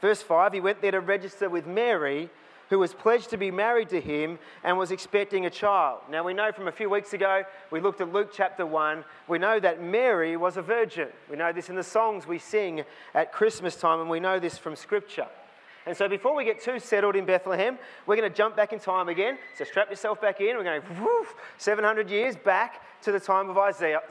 Verse 0.01 0.21
5 0.21 0.53
He 0.53 0.59
went 0.59 0.81
there 0.81 0.91
to 0.91 0.99
register 0.99 1.49
with 1.49 1.65
Mary, 1.65 2.29
who 2.69 2.79
was 2.79 2.93
pledged 2.93 3.29
to 3.29 3.37
be 3.37 3.51
married 3.51 3.89
to 3.89 4.01
him 4.01 4.39
and 4.63 4.77
was 4.77 4.91
expecting 4.91 5.45
a 5.45 5.49
child. 5.49 6.01
Now, 6.09 6.23
we 6.23 6.33
know 6.33 6.51
from 6.51 6.67
a 6.67 6.71
few 6.71 6.89
weeks 6.89 7.13
ago, 7.13 7.43
we 7.71 7.79
looked 7.79 8.01
at 8.01 8.11
Luke 8.11 8.31
chapter 8.33 8.65
1, 8.65 9.05
we 9.27 9.39
know 9.39 9.59
that 9.59 9.81
Mary 9.81 10.35
was 10.35 10.57
a 10.57 10.61
virgin. 10.61 11.07
We 11.29 11.37
know 11.37 11.53
this 11.53 11.69
in 11.69 11.75
the 11.75 11.83
songs 11.83 12.27
we 12.27 12.39
sing 12.39 12.83
at 13.13 13.31
Christmas 13.31 13.75
time, 13.75 14.01
and 14.01 14.09
we 14.09 14.19
know 14.19 14.39
this 14.39 14.57
from 14.57 14.75
Scripture. 14.75 15.27
And 15.85 15.95
so, 15.95 16.09
before 16.09 16.35
we 16.35 16.43
get 16.43 16.61
too 16.61 16.79
settled 16.79 17.15
in 17.15 17.23
Bethlehem, 17.23 17.79
we're 18.05 18.17
going 18.17 18.29
to 18.29 18.35
jump 18.35 18.57
back 18.57 18.73
in 18.73 18.79
time 18.79 19.07
again. 19.07 19.37
So, 19.57 19.63
strap 19.63 19.89
yourself 19.89 20.19
back 20.19 20.41
in. 20.41 20.57
We're 20.57 20.65
going 20.65 20.81
woof, 21.01 21.33
700 21.57 22.09
years 22.09 22.35
back 22.35 22.83
to 23.03 23.13
the 23.13 23.21
time 23.21 23.49
of 23.49 23.57
Isaiah, 23.57 24.01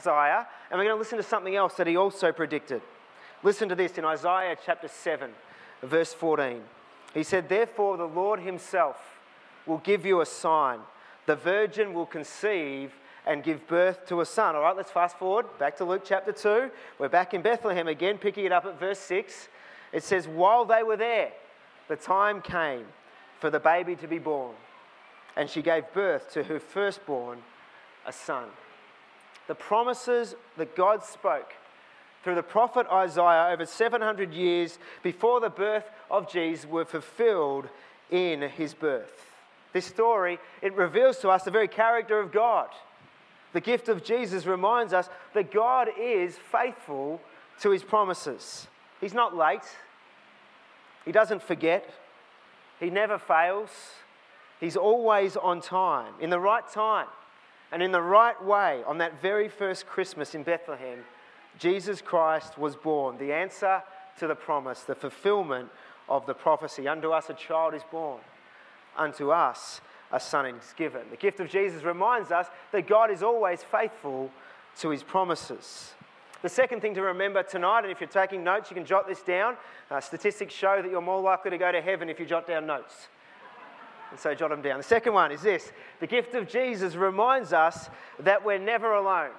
and 0.71 0.79
we're 0.79 0.85
going 0.85 0.89
to 0.89 0.99
listen 0.99 1.19
to 1.19 1.23
something 1.23 1.55
else 1.55 1.75
that 1.75 1.87
he 1.87 1.99
also 1.99 2.33
predicted. 2.33 2.81
Listen 3.43 3.69
to 3.69 3.75
this 3.75 3.99
in 3.99 4.07
Isaiah 4.07 4.57
chapter 4.65 4.89
7 4.89 5.31
verse 5.87 6.13
14. 6.13 6.63
He 7.15 7.23
said, 7.23 7.49
Therefore, 7.49 7.97
the 7.97 8.05
Lord 8.05 8.41
Himself 8.41 8.97
will 9.67 9.79
give 9.79 10.05
you 10.05 10.21
a 10.21 10.27
sign. 10.27 10.81
The 11.27 11.37
virgin 11.37 11.93
will 11.93 12.07
conceive 12.07 12.93
and 13.27 13.43
give 13.43 13.67
birth 13.67 14.07
to 14.07 14.21
a 14.21 14.27
son. 14.27 14.55
All 14.55 14.63
right, 14.63 14.77
let's 14.77 14.91
fast 14.91 15.19
forward 15.19 15.47
back 15.59 15.77
to 15.79 15.85
Luke 15.85 16.03
chapter 16.05 16.33
2. 16.33 16.71
We're 16.99 17.09
back 17.09 17.35
in 17.35 17.43
Bethlehem 17.43 17.89
again, 17.89 18.19
picking 18.19 18.45
it 18.45 18.53
up 18.53 18.65
at 18.65 18.79
verse 18.79 19.01
6. 19.01 19.49
It 19.93 20.05
says, 20.05 20.29
While 20.29 20.65
they 20.65 20.83
were 20.83 20.97
there, 20.97 21.33
the 21.89 21.97
time 21.97 22.41
came 22.41 22.87
for 23.41 23.51
the 23.51 23.61
baby 23.61 23.97
to 23.97 24.07
be 24.07 24.19
born, 24.19 24.55
and 25.37 25.51
she 25.51 25.63
gave 25.63 25.93
birth 25.93 26.31
to 26.33 26.45
her 26.45 26.61
firstborn, 26.61 27.39
a 28.07 28.13
son. 28.13 28.45
The 29.49 29.55
promises 29.55 30.35
that 30.57 30.77
God 30.77 31.05
spoke 31.05 31.53
through 32.23 32.35
the 32.35 32.43
prophet 32.43 32.87
Isaiah 32.91 33.53
over 33.53 33.65
700 33.65 34.33
years 34.33 34.79
before 35.03 35.41
the 35.41 35.51
birth 35.51 35.91
of 36.11 36.31
Jesus 36.31 36.67
were 36.67 36.85
fulfilled 36.85 37.69
in 38.11 38.43
his 38.43 38.75
birth. 38.75 39.33
This 39.73 39.87
story, 39.87 40.39
it 40.63 40.75
reveals 40.75 41.19
to 41.19 41.29
us 41.29 41.45
the 41.45 41.51
very 41.51 41.69
character 41.69 42.19
of 42.19 42.33
God. 42.33 42.69
The 43.53 43.61
gift 43.61 43.89
of 43.89 44.05
Jesus 44.05 44.47
reminds 44.47 44.93
us 44.93 45.09
that 45.35 45.53
God 45.53 45.89
is 46.01 46.37
faithful 46.51 47.21
to 47.61 47.71
his 47.71 47.83
promises. 47.83 48.67
He's 49.01 49.15
not 49.15 49.37
late. 49.37 49.65
He 51.05 51.13
doesn't 51.13 51.43
forget. 51.43 51.89
He 52.81 52.91
never 52.91 53.19
fails. 53.19 53.71
He's 54.61 54.77
always 54.77 55.37
on 55.37 55.61
time, 55.61 56.15
in 56.21 56.31
the 56.31 56.41
right 56.41 56.67
time, 56.69 57.07
and 57.71 57.83
in 57.83 57.93
the 57.93 58.03
right 58.03 58.43
way 58.43 58.83
on 58.87 58.99
that 58.99 59.21
very 59.21 59.49
first 59.49 59.87
Christmas 59.87 60.35
in 60.35 60.43
Bethlehem 60.43 61.05
Jesus 61.59 62.01
Christ 62.03 62.59
was 62.59 62.77
born, 62.77 63.19
the 63.19 63.33
answer 63.33 63.83
to 64.19 64.27
the 64.27 64.35
promise, 64.35 64.83
the 64.83 64.95
fulfillment 64.95 65.69
of 66.09 66.27
the 66.27 66.35
prophecy. 66.35 66.89
Unto 66.89 67.11
us 67.11 67.31
a 67.31 67.35
child 67.35 67.75
is 67.75 67.83
born, 67.91 68.21
unto 68.97 69.31
us 69.31 69.81
a 70.13 70.21
son 70.21 70.47
is 70.47 70.75
given. 70.77 71.03
The 71.11 71.17
gift 71.17 71.41
of 71.41 71.49
Jesus 71.49 71.83
reminds 71.83 72.31
us 72.31 72.47
that 72.73 72.87
God 72.87 73.11
is 73.11 73.23
always 73.23 73.63
faithful 73.63 74.31
to 74.79 74.91
his 74.91 75.03
promises. 75.03 75.95
The 76.43 76.49
second 76.49 76.81
thing 76.81 76.95
to 76.95 77.03
remember 77.03 77.43
tonight, 77.43 77.81
and 77.81 77.91
if 77.91 78.01
you're 78.01 78.09
taking 78.09 78.45
notes, 78.45 78.71
you 78.71 78.77
can 78.77 78.85
jot 78.85 79.09
this 79.09 79.23
down. 79.23 79.57
Uh, 79.91 80.01
statistics 80.01 80.55
show 80.55 80.81
that 80.83 80.91
you're 80.91 81.01
more 81.01 81.21
likely 81.21 81.51
to 81.51 81.59
go 81.59 81.73
to 81.73 81.81
heaven 81.81 82.09
if 82.09 82.21
you 82.21 82.27
jot 82.27 82.47
down 82.47 82.67
notes. 82.67 83.09
And 84.11 84.21
so 84.21 84.35
jot 84.35 84.51
them 84.51 84.63
down. 84.63 84.79
The 84.79 84.85
second 84.85 85.15
one 85.15 85.33
is 85.33 85.43
this 85.43 85.73
the 85.99 86.07
gift 86.07 86.35
of 86.35 86.47
Jesus 86.47 86.95
reminds 86.95 87.53
us 87.53 87.89
that 88.21 88.45
we're 88.45 88.59
never 88.59 88.95
alone. 88.95 89.31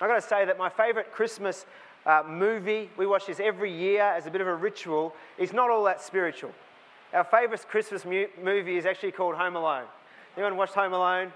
I've 0.00 0.08
got 0.08 0.20
to 0.20 0.28
say 0.28 0.44
that 0.44 0.58
my 0.58 0.68
favorite 0.68 1.10
Christmas 1.10 1.64
uh, 2.04 2.22
movie, 2.26 2.90
we 2.96 3.06
watch 3.06 3.26
this 3.26 3.40
every 3.40 3.72
year 3.72 4.02
as 4.02 4.26
a 4.26 4.30
bit 4.30 4.40
of 4.40 4.46
a 4.46 4.54
ritual, 4.54 5.14
is 5.38 5.52
not 5.52 5.70
all 5.70 5.84
that 5.84 6.02
spiritual. 6.02 6.52
Our 7.14 7.24
favorite 7.24 7.66
Christmas 7.68 8.04
mu- 8.04 8.26
movie 8.42 8.76
is 8.76 8.84
actually 8.84 9.12
called 9.12 9.36
Home 9.36 9.56
Alone. 9.56 9.84
Anyone 10.36 10.56
watched 10.56 10.74
Home 10.74 10.92
Alone? 10.92 11.32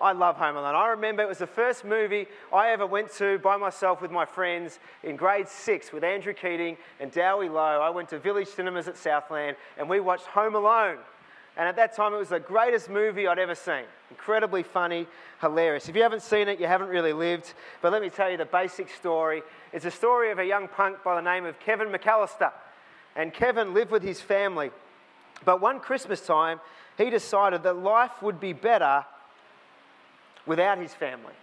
I 0.00 0.12
love 0.12 0.36
Home 0.36 0.56
Alone. 0.56 0.76
I 0.76 0.88
remember 0.88 1.22
it 1.22 1.28
was 1.28 1.38
the 1.38 1.46
first 1.46 1.84
movie 1.84 2.26
I 2.52 2.70
ever 2.70 2.86
went 2.86 3.12
to 3.14 3.38
by 3.38 3.56
myself 3.56 4.00
with 4.00 4.12
my 4.12 4.24
friends 4.24 4.78
in 5.02 5.16
grade 5.16 5.48
six 5.48 5.92
with 5.92 6.04
Andrew 6.04 6.32
Keating 6.32 6.76
and 7.00 7.10
Dowie 7.10 7.48
Lowe. 7.48 7.80
I 7.82 7.90
went 7.90 8.08
to 8.10 8.18
Village 8.20 8.46
Cinemas 8.46 8.86
at 8.86 8.96
Southland 8.96 9.56
and 9.76 9.88
we 9.88 9.98
watched 9.98 10.26
Home 10.26 10.54
Alone. 10.54 10.98
And 11.58 11.66
at 11.66 11.74
that 11.74 11.94
time, 11.94 12.14
it 12.14 12.18
was 12.18 12.28
the 12.28 12.38
greatest 12.38 12.88
movie 12.88 13.26
I'd 13.26 13.40
ever 13.40 13.56
seen. 13.56 13.82
Incredibly 14.10 14.62
funny, 14.62 15.08
hilarious. 15.40 15.88
If 15.88 15.96
you 15.96 16.02
haven't 16.02 16.22
seen 16.22 16.46
it, 16.46 16.60
you 16.60 16.68
haven't 16.68 16.88
really 16.88 17.12
lived. 17.12 17.52
But 17.82 17.90
let 17.90 18.00
me 18.00 18.10
tell 18.10 18.30
you 18.30 18.36
the 18.36 18.44
basic 18.44 18.88
story. 18.88 19.42
It's 19.72 19.84
a 19.84 19.90
story 19.90 20.30
of 20.30 20.38
a 20.38 20.44
young 20.46 20.68
punk 20.68 21.02
by 21.02 21.16
the 21.16 21.20
name 21.20 21.44
of 21.44 21.58
Kevin 21.58 21.88
McAllister. 21.88 22.52
And 23.16 23.34
Kevin 23.34 23.74
lived 23.74 23.90
with 23.90 24.04
his 24.04 24.20
family. 24.20 24.70
But 25.44 25.60
one 25.60 25.80
Christmas 25.80 26.24
time, 26.24 26.60
he 26.96 27.10
decided 27.10 27.64
that 27.64 27.76
life 27.76 28.22
would 28.22 28.38
be 28.38 28.52
better 28.52 29.04
without 30.46 30.78
his 30.78 30.94
family. 30.94 31.34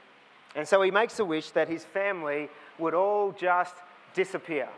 And 0.56 0.66
so 0.66 0.82
he 0.82 0.92
makes 0.92 1.20
a 1.20 1.26
wish 1.26 1.52
that 1.52 1.68
his 1.68 1.84
family 1.84 2.50
would 2.80 2.94
all 2.94 3.34
just 3.34 3.76
disappear. 4.14 4.70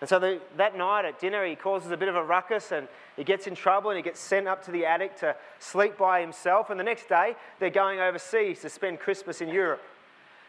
And 0.00 0.08
so 0.08 0.18
the, 0.18 0.40
that 0.56 0.76
night 0.76 1.06
at 1.06 1.18
dinner, 1.18 1.46
he 1.46 1.56
causes 1.56 1.90
a 1.90 1.96
bit 1.96 2.08
of 2.08 2.16
a 2.16 2.22
ruckus 2.22 2.70
and 2.70 2.86
he 3.16 3.24
gets 3.24 3.46
in 3.46 3.54
trouble 3.54 3.90
and 3.90 3.96
he 3.96 4.02
gets 4.02 4.20
sent 4.20 4.46
up 4.46 4.62
to 4.66 4.70
the 4.70 4.84
attic 4.84 5.16
to 5.20 5.34
sleep 5.58 5.96
by 5.96 6.20
himself. 6.20 6.68
And 6.68 6.78
the 6.78 6.84
next 6.84 7.08
day, 7.08 7.34
they're 7.58 7.70
going 7.70 7.98
overseas 7.98 8.60
to 8.60 8.68
spend 8.68 9.00
Christmas 9.00 9.40
in 9.40 9.48
Europe. 9.48 9.82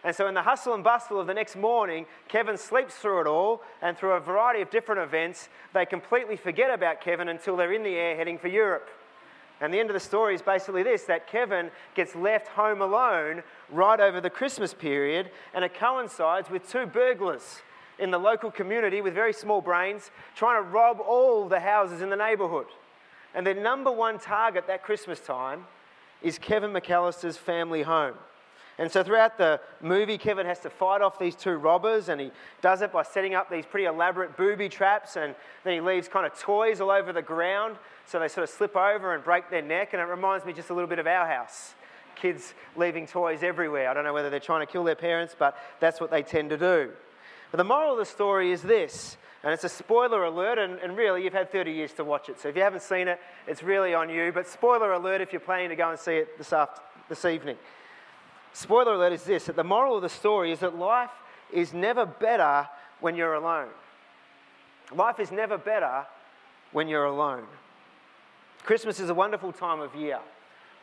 And 0.04 0.16
so, 0.16 0.28
in 0.28 0.36
the 0.36 0.44
hustle 0.44 0.74
and 0.74 0.84
bustle 0.84 1.20
of 1.20 1.28
the 1.28 1.34
next 1.34 1.56
morning, 1.56 2.06
Kevin 2.28 2.58
sleeps 2.58 2.96
through 2.96 3.22
it 3.22 3.28
all, 3.28 3.64
and 3.82 3.98
through 3.98 4.12
a 4.12 4.20
variety 4.20 4.62
of 4.62 4.70
different 4.70 5.02
events, 5.02 5.50
they 5.74 5.86
completely 5.86 6.38
forget 6.38 6.72
about 6.72 7.02
Kevin 7.02 7.30
until 7.30 7.58
they're 7.58 7.74
in 7.74 7.84
the 7.84 7.96
air 7.96 8.16
heading 8.16 8.38
for 8.38 8.48
Europe. 8.48 8.90
And 9.60 9.74
the 9.74 9.80
end 9.80 9.90
of 9.90 9.96
the 9.96 10.00
story 10.00 10.36
is 10.36 10.42
basically 10.42 10.84
this 10.84 11.04
that 11.06 11.28
Kevin 11.28 11.72
gets 11.96 12.16
left 12.16 12.48
home 12.50 12.82
alone 12.82 13.42
right 13.72 14.00
over 14.00 14.22
the 14.22 14.30
Christmas 14.30 14.74
period, 14.74 15.32
and 15.54 15.66
it 15.66 15.74
coincides 15.74 16.50
with 16.50 16.70
two 16.70 16.86
burglars 16.86 17.62
in 18.00 18.12
the 18.12 18.18
local 18.18 18.52
community 18.52 19.02
with 19.02 19.14
very 19.14 19.34
small 19.34 19.62
brains 19.62 20.12
trying 20.36 20.64
to 20.64 20.70
rob 20.70 21.00
all 21.00 21.48
the 21.48 21.60
houses 21.60 22.02
in 22.02 22.10
the 22.10 22.16
neighbourhood. 22.16 22.68
And 23.34 23.46
their 23.46 23.54
number 23.54 23.92
one 23.92 24.20
target 24.20 24.68
that 24.68 24.84
Christmas 24.84 25.20
time 25.20 25.66
is 26.22 26.40
Kevin 26.40 26.72
McAllister's 26.72 27.38
family 27.38 27.84
home. 27.84 28.16
And 28.80 28.92
so 28.92 29.04
throughout 29.04 29.40
the 29.40 29.60
movie, 29.82 30.20
Kevin 30.20 30.46
has 30.46 30.60
to 30.60 30.70
fight 30.70 31.02
off 31.02 31.18
these 31.18 31.36
two 31.36 31.56
robbers, 31.56 32.10
and 32.10 32.22
he 32.22 32.32
does 32.62 32.84
it 32.84 32.92
by 32.92 33.02
setting 33.02 33.34
up 33.34 33.50
these 33.50 33.66
pretty 33.66 33.86
elaborate 33.86 34.38
booby 34.38 34.70
traps, 34.70 35.16
and 35.16 35.34
then 35.64 35.74
he 35.74 35.82
leaves 35.82 36.08
kind 36.08 36.28
of 36.28 36.38
toys 36.40 36.80
all 36.80 36.92
over 36.92 37.12
the 37.12 37.22
ground 37.22 37.78
so 38.06 38.20
they 38.20 38.28
sort 38.28 38.44
of 38.44 38.52
slip 38.52 38.76
over 38.76 39.16
and 39.16 39.24
break 39.24 39.50
their 39.50 39.64
neck. 39.64 39.94
And 39.94 40.02
it 40.02 40.06
reminds 40.06 40.46
me 40.46 40.54
just 40.54 40.70
a 40.70 40.74
little 40.74 40.88
bit 40.88 41.00
of 41.00 41.08
our 41.08 41.28
house. 41.28 41.74
Kids 42.16 42.54
leaving 42.76 43.08
toys 43.08 43.42
everywhere. 43.42 43.90
I 43.90 43.96
don't 43.96 44.04
know 44.04 44.14
whether 44.14 44.30
they're 44.30 44.40
trying 44.40 44.66
to 44.66 44.72
kill 44.72 44.84
their 44.84 44.96
parents, 44.96 45.36
but 45.38 45.58
that's 45.80 46.00
what 46.00 46.12
they 46.12 46.22
tend 46.22 46.52
to 46.52 46.58
do. 46.58 46.92
The 47.52 47.64
moral 47.64 47.94
of 47.94 47.98
the 47.98 48.06
story 48.06 48.52
is 48.52 48.62
this, 48.62 49.18
and 49.44 49.54
it's 49.54 49.64
a 49.64 49.70
spoiler 49.70 50.26
alert, 50.26 50.58
and, 50.58 50.80
and, 50.80 50.98
really 50.98 51.24
you've 51.24 51.34
had 51.34 51.52
30 51.52 51.72
years 51.72 51.94
to 51.94 52.04
watch 52.04 52.30
it. 52.30 52.40
So 52.40 52.50
if 52.50 52.56
you 52.56 52.62
haven't 52.62 52.82
seen 52.82 53.08
it, 53.08 53.20
it's 53.48 53.64
really 53.64 53.94
on 53.94 54.10
you. 54.10 54.32
But 54.34 54.48
spoiler 54.48 54.92
alert 54.92 55.22
if 55.22 55.32
you're 55.32 55.40
planning 55.40 55.70
to 55.70 55.76
go 55.76 55.90
and 55.90 55.98
see 55.98 56.18
it 56.18 56.38
this, 56.38 56.52
after, 56.52 56.82
this 57.08 57.24
evening. 57.24 57.58
Spoiler 58.54 58.94
alert 58.94 59.14
is 59.14 59.24
this 59.24 59.46
that 59.46 59.56
the 59.56 59.64
moral 59.64 59.96
of 59.96 60.02
the 60.02 60.10
story 60.10 60.52
is 60.52 60.60
that 60.60 60.78
life 60.78 61.12
is 61.54 61.74
never 61.74 62.06
better 62.06 62.68
when 63.00 63.16
you're 63.16 63.36
alone. 63.36 63.70
Life 64.94 65.20
is 65.20 65.32
never 65.32 65.58
better 65.58 66.06
when 66.72 66.88
you're 66.88 67.06
alone. 67.06 67.46
Christmas 68.64 69.00
is 69.00 69.10
a 69.10 69.14
wonderful 69.14 69.54
time 69.54 69.80
of 69.80 69.96
year. 69.96 70.20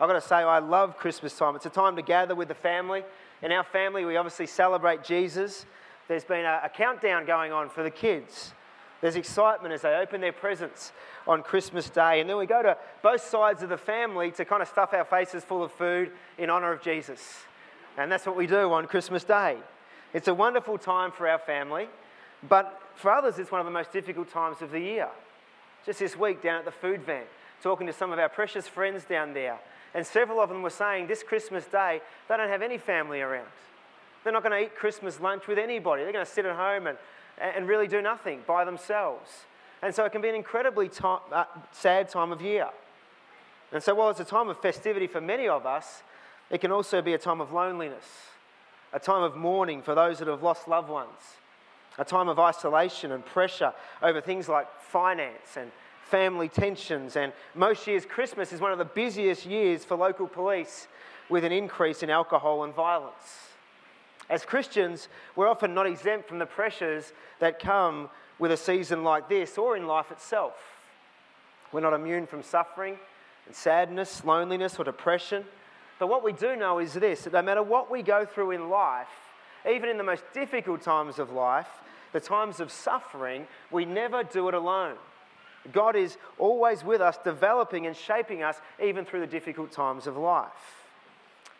I've 0.00 0.08
got 0.08 0.14
to 0.14 0.20
say, 0.20 0.36
I 0.36 0.58
love 0.58 0.96
Christmas 0.96 1.36
time. 1.36 1.54
It's 1.54 1.66
a 1.66 1.70
time 1.70 1.96
to 1.96 2.02
gather 2.02 2.34
with 2.34 2.48
the 2.48 2.54
family. 2.54 3.04
In 3.42 3.52
our 3.52 3.64
family, 3.64 4.04
we 4.04 4.16
obviously 4.16 4.46
celebrate 4.46 5.04
Jesus. 5.04 5.66
There's 6.08 6.24
been 6.24 6.44
a, 6.44 6.62
a 6.64 6.68
countdown 6.68 7.26
going 7.26 7.52
on 7.52 7.68
for 7.68 7.82
the 7.82 7.90
kids. 7.90 8.52
There's 9.00 9.16
excitement 9.16 9.74
as 9.74 9.82
they 9.82 9.94
open 9.94 10.20
their 10.20 10.32
presents 10.32 10.92
on 11.26 11.42
Christmas 11.42 11.90
Day. 11.90 12.20
And 12.20 12.30
then 12.30 12.38
we 12.38 12.46
go 12.46 12.62
to 12.62 12.76
both 13.02 13.22
sides 13.22 13.62
of 13.62 13.68
the 13.68 13.76
family 13.76 14.30
to 14.32 14.44
kind 14.44 14.62
of 14.62 14.68
stuff 14.68 14.94
our 14.94 15.04
faces 15.04 15.44
full 15.44 15.62
of 15.62 15.72
food 15.72 16.10
in 16.38 16.48
honor 16.48 16.72
of 16.72 16.80
Jesus. 16.80 17.20
And 17.98 18.10
that's 18.10 18.26
what 18.26 18.36
we 18.36 18.46
do 18.46 18.72
on 18.72 18.86
Christmas 18.86 19.24
Day. 19.24 19.58
It's 20.14 20.28
a 20.28 20.34
wonderful 20.34 20.78
time 20.78 21.10
for 21.10 21.28
our 21.28 21.38
family, 21.38 21.88
but 22.48 22.80
for 22.94 23.10
others, 23.10 23.38
it's 23.38 23.50
one 23.50 23.60
of 23.60 23.66
the 23.66 23.72
most 23.72 23.92
difficult 23.92 24.30
times 24.30 24.62
of 24.62 24.70
the 24.70 24.80
year. 24.80 25.08
Just 25.84 25.98
this 25.98 26.16
week 26.16 26.42
down 26.42 26.60
at 26.60 26.64
the 26.64 26.70
food 26.70 27.02
van, 27.02 27.24
talking 27.62 27.86
to 27.86 27.92
some 27.92 28.12
of 28.12 28.18
our 28.18 28.28
precious 28.28 28.66
friends 28.66 29.04
down 29.04 29.34
there, 29.34 29.58
and 29.92 30.06
several 30.06 30.40
of 30.40 30.48
them 30.48 30.62
were 30.62 30.70
saying 30.70 31.08
this 31.08 31.22
Christmas 31.22 31.66
Day, 31.66 32.00
they 32.28 32.36
don't 32.36 32.48
have 32.48 32.62
any 32.62 32.78
family 32.78 33.20
around. 33.20 33.48
They're 34.24 34.32
not 34.32 34.42
going 34.42 34.58
to 34.58 34.66
eat 34.66 34.74
Christmas 34.74 35.20
lunch 35.20 35.46
with 35.46 35.58
anybody. 35.58 36.02
They're 36.02 36.12
going 36.12 36.24
to 36.24 36.30
sit 36.30 36.46
at 36.46 36.56
home 36.56 36.86
and, 36.86 36.98
and 37.38 37.68
really 37.68 37.86
do 37.86 38.00
nothing 38.00 38.40
by 38.46 38.64
themselves. 38.64 39.30
And 39.82 39.94
so 39.94 40.04
it 40.06 40.12
can 40.12 40.22
be 40.22 40.30
an 40.30 40.34
incredibly 40.34 40.90
uh, 41.02 41.44
sad 41.72 42.08
time 42.08 42.32
of 42.32 42.40
year. 42.40 42.68
And 43.70 43.82
so 43.82 43.94
while 43.94 44.08
it's 44.08 44.20
a 44.20 44.24
time 44.24 44.48
of 44.48 44.58
festivity 44.60 45.06
for 45.06 45.20
many 45.20 45.46
of 45.46 45.66
us, 45.66 46.02
it 46.50 46.60
can 46.60 46.72
also 46.72 47.02
be 47.02 47.12
a 47.12 47.18
time 47.18 47.40
of 47.40 47.52
loneliness, 47.52 48.04
a 48.92 48.98
time 48.98 49.22
of 49.22 49.36
mourning 49.36 49.82
for 49.82 49.94
those 49.94 50.20
that 50.20 50.28
have 50.28 50.42
lost 50.42 50.68
loved 50.68 50.88
ones, 50.88 51.10
a 51.98 52.04
time 52.04 52.28
of 52.28 52.38
isolation 52.38 53.12
and 53.12 53.24
pressure 53.26 53.72
over 54.02 54.20
things 54.20 54.48
like 54.48 54.68
finance 54.80 55.56
and 55.56 55.70
family 56.08 56.48
tensions. 56.48 57.16
And 57.16 57.32
most 57.54 57.86
years, 57.86 58.06
Christmas 58.06 58.52
is 58.52 58.60
one 58.60 58.72
of 58.72 58.78
the 58.78 58.84
busiest 58.84 59.44
years 59.44 59.84
for 59.84 59.96
local 59.96 60.28
police 60.28 60.86
with 61.28 61.44
an 61.44 61.52
increase 61.52 62.02
in 62.02 62.10
alcohol 62.10 62.64
and 62.64 62.74
violence. 62.74 63.53
As 64.34 64.44
Christians, 64.44 65.06
we're 65.36 65.46
often 65.46 65.74
not 65.74 65.86
exempt 65.86 66.28
from 66.28 66.40
the 66.40 66.44
pressures 66.44 67.12
that 67.38 67.60
come 67.60 68.10
with 68.40 68.50
a 68.50 68.56
season 68.56 69.04
like 69.04 69.28
this 69.28 69.56
or 69.56 69.76
in 69.76 69.86
life 69.86 70.10
itself. 70.10 70.54
We're 71.70 71.82
not 71.82 71.92
immune 71.92 72.26
from 72.26 72.42
suffering 72.42 72.98
and 73.46 73.54
sadness, 73.54 74.24
loneliness, 74.24 74.76
or 74.76 74.82
depression. 74.82 75.44
But 76.00 76.08
what 76.08 76.24
we 76.24 76.32
do 76.32 76.56
know 76.56 76.80
is 76.80 76.94
this 76.94 77.22
that 77.22 77.32
no 77.32 77.42
matter 77.42 77.62
what 77.62 77.92
we 77.92 78.02
go 78.02 78.24
through 78.24 78.50
in 78.50 78.70
life, 78.70 79.06
even 79.70 79.88
in 79.88 79.98
the 79.98 80.02
most 80.02 80.24
difficult 80.34 80.82
times 80.82 81.20
of 81.20 81.30
life, 81.30 81.68
the 82.12 82.18
times 82.18 82.58
of 82.58 82.72
suffering, 82.72 83.46
we 83.70 83.84
never 83.84 84.24
do 84.24 84.48
it 84.48 84.54
alone. 84.54 84.96
God 85.70 85.94
is 85.94 86.18
always 86.40 86.82
with 86.82 87.00
us, 87.00 87.18
developing 87.22 87.86
and 87.86 87.96
shaping 87.96 88.42
us 88.42 88.60
even 88.82 89.04
through 89.04 89.20
the 89.20 89.28
difficult 89.28 89.70
times 89.70 90.08
of 90.08 90.16
life. 90.16 90.50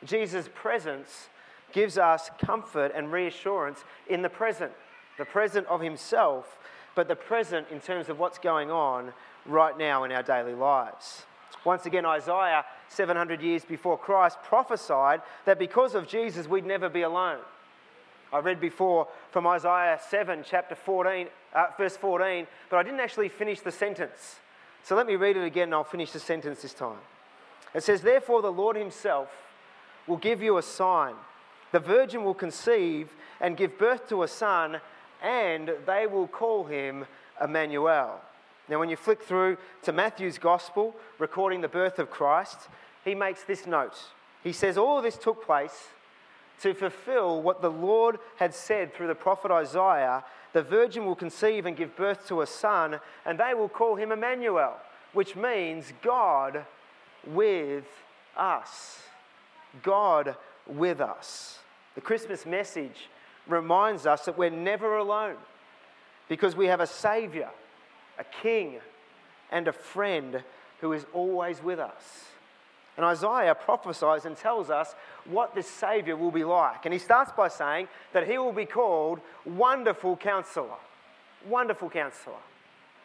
Jesus' 0.05 0.49
presence 0.53 1.29
gives 1.75 1.99
us 1.99 2.31
comfort 2.39 2.93
and 2.95 3.13
reassurance 3.13 3.85
in 4.09 4.23
the 4.23 4.31
present, 4.31 4.73
the 5.19 5.25
present 5.25 5.67
of 5.67 5.83
Himself, 5.83 6.57
but 6.95 7.09
the 7.09 7.17
present 7.17 7.67
in 7.71 7.81
terms 7.81 8.09
of 8.09 8.19
what's 8.19 8.39
going 8.39 8.71
on 8.71 9.13
right 9.45 9.77
now 9.77 10.05
in 10.05 10.13
our 10.13 10.23
daily 10.23 10.55
lives. 10.55 11.25
Once 11.65 11.85
again, 11.85 12.07
Isaiah, 12.07 12.65
700 12.89 13.43
years 13.43 13.65
before 13.65 13.99
Christ, 13.99 14.39
prophesied 14.43 15.21
that 15.45 15.59
because 15.59 15.95
of 15.95 16.07
Jesus, 16.07 16.47
we'd 16.47 16.65
never 16.65 16.89
be 16.89 17.03
alone. 17.03 17.41
I 18.33 18.39
read 18.39 18.61
before 18.61 19.09
from 19.31 19.47
Isaiah 19.47 19.99
7, 20.09 20.45
chapter 20.49 20.75
14, 20.75 21.29
uh, 21.55 21.67
verse 21.77 21.97
14, 21.97 22.47
but 22.71 22.77
I 22.77 22.83
didn't 22.83 23.01
actually 23.01 23.29
finish 23.29 23.61
the 23.61 23.73
sentence. 23.73 24.37
So 24.83 24.95
let 24.95 25.07
me 25.07 25.17
read 25.17 25.37
it 25.37 25.45
again 25.45 25.65
and 25.65 25.75
I'll 25.75 25.85
finish 25.85 26.13
the 26.13 26.21
sentence 26.21 26.63
this 26.63 26.75
time. 26.75 26.99
It 27.75 27.83
says, 27.83 28.03
Therefore, 28.03 28.43
the 28.43 28.53
Lord 28.53 28.77
Himself 28.77 29.29
will 30.07 30.17
give 30.17 30.43
you 30.43 30.59
a 30.59 30.63
sign. 30.63 31.15
The 31.75 31.81
virgin 31.81 32.23
will 32.23 32.35
conceive 32.35 33.13
and 33.41 33.57
give 33.57 33.79
birth 33.79 34.09
to 34.09 34.23
a 34.23 34.29
son, 34.29 34.81
and 35.21 35.73
they 35.87 36.07
will 36.07 36.29
call 36.29 36.63
him 36.63 37.05
Emmanuel. 37.43 38.21
Now, 38.69 38.79
when 38.79 38.89
you 38.89 38.95
flick 38.95 39.21
through 39.21 39.57
to 39.83 39.93
Matthew's 39.93 40.39
gospel, 40.39 40.95
recording 41.19 41.63
the 41.63 41.67
birth 41.67 41.99
of 41.99 42.13
Christ, 42.13 42.69
he 43.05 43.17
makes 43.17 43.43
this 43.43 43.67
note. 43.67 43.99
He 44.45 44.53
says, 44.53 44.79
All 44.79 45.03
this 45.03 45.17
took 45.17 45.45
place 45.45 45.89
to 46.61 46.75
fulfill 46.75 47.43
what 47.43 47.61
the 47.61 47.73
Lord 47.73 48.21
had 48.37 48.55
said 48.55 48.95
through 48.95 49.09
the 49.09 49.17
prophet 49.17 49.51
Isaiah 49.51 50.23
the 50.53 50.63
virgin 50.63 51.05
will 51.05 51.17
conceive 51.17 51.67
and 51.67 51.77
give 51.77 51.97
birth 51.97 52.29
to 52.29 52.43
a 52.43 52.47
son, 52.47 53.01
and 53.27 53.37
they 53.37 53.53
will 53.53 53.69
call 53.69 53.97
him 53.97 54.13
Emmanuel, 54.13 54.77
which 55.13 55.35
means 55.35 55.93
God 56.03 56.67
with 57.27 57.89
us. 58.37 59.01
God 59.83 60.37
with 60.69 61.01
us. 61.01 61.59
The 61.95 62.01
Christmas 62.01 62.45
message 62.45 63.09
reminds 63.47 64.07
us 64.07 64.25
that 64.25 64.37
we're 64.37 64.51
never 64.51 64.97
alone 64.97 65.37
because 66.29 66.57
we 66.57 66.67
have 66.67 66.81
a 66.81 66.87
Savior, 66.87 67.51
a 68.19 68.25
King, 68.43 68.81
and 69.51 69.69
a 69.69 69.73
friend 69.73 70.43
who 70.81 70.93
is 70.93 71.07
always 71.13 71.63
with 71.63 71.79
us. 71.79 72.25
And 72.97 73.05
Isaiah 73.05 73.55
prophesies 73.55 74.25
and 74.25 74.37
tells 74.37 74.71
us 74.71 74.95
what 75.25 75.55
this 75.55 75.69
Savior 75.69 76.17
will 76.17 76.31
be 76.31 76.45
like. 76.45 76.85
And 76.85 76.93
he 76.93 76.99
starts 76.99 77.33
by 77.33 77.49
saying 77.49 77.89
that 78.13 78.29
he 78.29 78.39
will 78.39 78.53
be 78.53 78.67
called 78.67 79.21
Wonderful 79.45 80.17
Counselor. 80.17 80.77
Wonderful 81.49 81.91
Counselor. 81.91 82.37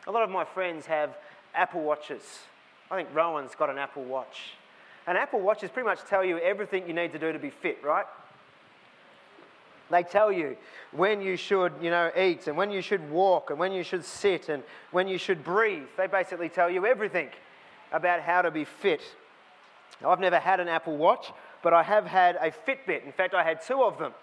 A 0.07 0.11
lot 0.11 0.23
of 0.23 0.29
my 0.29 0.45
friends 0.45 0.85
have 0.85 1.17
Apple 1.55 1.81
Watches. 1.81 2.39
I 2.91 2.97
think 2.97 3.09
Rowan's 3.13 3.55
got 3.55 3.69
an 3.69 3.77
Apple 3.77 4.03
Watch. 4.03 4.53
And 5.07 5.17
Apple 5.17 5.39
Watches 5.39 5.71
pretty 5.71 5.87
much 5.87 6.03
tell 6.05 6.23
you 6.23 6.37
everything 6.37 6.87
you 6.87 6.93
need 6.93 7.11
to 7.13 7.19
do 7.19 7.31
to 7.31 7.39
be 7.39 7.49
fit, 7.49 7.79
right? 7.83 8.05
They 9.89 10.03
tell 10.03 10.31
you 10.31 10.55
when 10.91 11.21
you 11.21 11.35
should, 11.35 11.73
you 11.81 11.89
know, 11.89 12.11
eat 12.15 12.47
and 12.47 12.55
when 12.55 12.71
you 12.71 12.81
should 12.81 13.09
walk 13.09 13.49
and 13.49 13.59
when 13.59 13.71
you 13.71 13.83
should 13.83 14.05
sit 14.05 14.49
and 14.49 14.63
when 14.91 15.07
you 15.07 15.17
should 15.17 15.43
breathe. 15.43 15.87
They 15.97 16.07
basically 16.07 16.49
tell 16.49 16.69
you 16.69 16.85
everything 16.85 17.29
about 17.91 18.21
how 18.21 18.41
to 18.41 18.51
be 18.51 18.65
fit. 18.65 19.01
I've 20.05 20.19
never 20.19 20.39
had 20.39 20.59
an 20.59 20.67
Apple 20.67 20.95
Watch, 20.95 21.31
but 21.63 21.73
I 21.73 21.83
have 21.83 22.05
had 22.05 22.35
a 22.35 22.51
Fitbit. 22.51 23.05
In 23.05 23.11
fact, 23.11 23.33
I 23.33 23.43
had 23.43 23.61
two 23.61 23.83
of 23.83 23.97
them. 23.97 24.13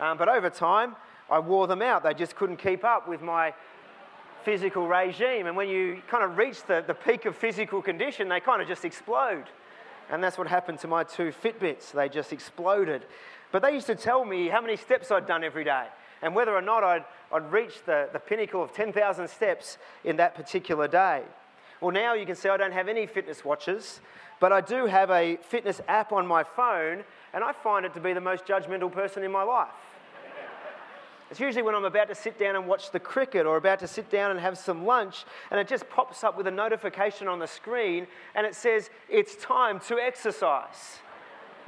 Um, 0.00 0.16
but 0.16 0.28
over 0.28 0.48
time, 0.48 0.96
I 1.28 1.38
wore 1.40 1.66
them 1.66 1.82
out. 1.82 2.02
They 2.02 2.14
just 2.14 2.36
couldn't 2.36 2.58
keep 2.58 2.84
up 2.84 3.08
with 3.08 3.20
my 3.20 3.52
physical 4.44 4.86
regime. 4.86 5.46
And 5.46 5.56
when 5.56 5.68
you 5.68 6.00
kind 6.08 6.24
of 6.24 6.38
reach 6.38 6.64
the, 6.64 6.82
the 6.86 6.94
peak 6.94 7.26
of 7.26 7.36
physical 7.36 7.82
condition, 7.82 8.28
they 8.28 8.40
kind 8.40 8.62
of 8.62 8.68
just 8.68 8.84
explode. 8.84 9.44
And 10.10 10.24
that's 10.24 10.38
what 10.38 10.46
happened 10.46 10.78
to 10.80 10.88
my 10.88 11.04
two 11.04 11.32
Fitbits. 11.32 11.92
They 11.92 12.08
just 12.08 12.32
exploded. 12.32 13.04
But 13.50 13.62
they 13.62 13.72
used 13.72 13.86
to 13.86 13.94
tell 13.94 14.24
me 14.24 14.48
how 14.48 14.60
many 14.60 14.76
steps 14.76 15.10
I'd 15.10 15.26
done 15.26 15.42
every 15.42 15.64
day 15.64 15.86
and 16.22 16.34
whether 16.34 16.54
or 16.54 16.62
not 16.62 16.84
I'd, 16.84 17.04
I'd 17.32 17.50
reached 17.50 17.86
the, 17.86 18.08
the 18.12 18.18
pinnacle 18.18 18.62
of 18.62 18.72
10,000 18.72 19.28
steps 19.28 19.78
in 20.04 20.16
that 20.16 20.34
particular 20.34 20.88
day. 20.88 21.22
Well, 21.80 21.92
now 21.92 22.14
you 22.14 22.26
can 22.26 22.34
see 22.34 22.48
I 22.48 22.56
don't 22.56 22.72
have 22.72 22.88
any 22.88 23.06
fitness 23.06 23.44
watches, 23.44 24.00
but 24.40 24.52
I 24.52 24.60
do 24.60 24.86
have 24.86 25.10
a 25.10 25.36
fitness 25.36 25.80
app 25.86 26.12
on 26.12 26.26
my 26.26 26.42
phone, 26.42 27.04
and 27.32 27.44
I 27.44 27.52
find 27.52 27.86
it 27.86 27.94
to 27.94 28.00
be 28.00 28.12
the 28.12 28.20
most 28.20 28.46
judgmental 28.46 28.90
person 28.90 29.22
in 29.22 29.30
my 29.30 29.42
life. 29.42 29.68
It's 31.30 31.40
usually 31.40 31.62
when 31.62 31.74
I'm 31.74 31.84
about 31.84 32.08
to 32.08 32.14
sit 32.14 32.38
down 32.38 32.56
and 32.56 32.66
watch 32.66 32.90
the 32.90 32.98
cricket 32.98 33.44
or 33.44 33.58
about 33.58 33.80
to 33.80 33.86
sit 33.86 34.08
down 34.08 34.30
and 34.30 34.40
have 34.40 34.56
some 34.56 34.86
lunch, 34.86 35.24
and 35.50 35.60
it 35.60 35.68
just 35.68 35.88
pops 35.90 36.24
up 36.24 36.38
with 36.38 36.46
a 36.46 36.50
notification 36.50 37.28
on 37.28 37.38
the 37.38 37.46
screen 37.46 38.06
and 38.34 38.46
it 38.46 38.54
says, 38.54 38.88
It's 39.10 39.36
time 39.36 39.78
to 39.88 39.98
exercise. 39.98 41.00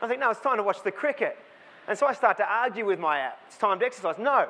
I 0.01 0.09
think, 0.09 0.21
No, 0.21 0.31
it's 0.31 0.41
time 0.41 0.57
to 0.57 0.63
watch 0.63 0.83
the 0.83 0.91
cricket. 0.91 1.39
And 1.89 1.99
so 1.99 2.07
I 2.07 2.13
start 2.13 2.37
to 2.39 2.51
argue 2.51 2.87
with 2.87 2.99
my 2.99 3.19
app. 3.19 3.39
It's 3.47 3.57
time 3.57 3.79
to 3.81 3.87
exercise. 3.87 4.17
No. 4.19 4.49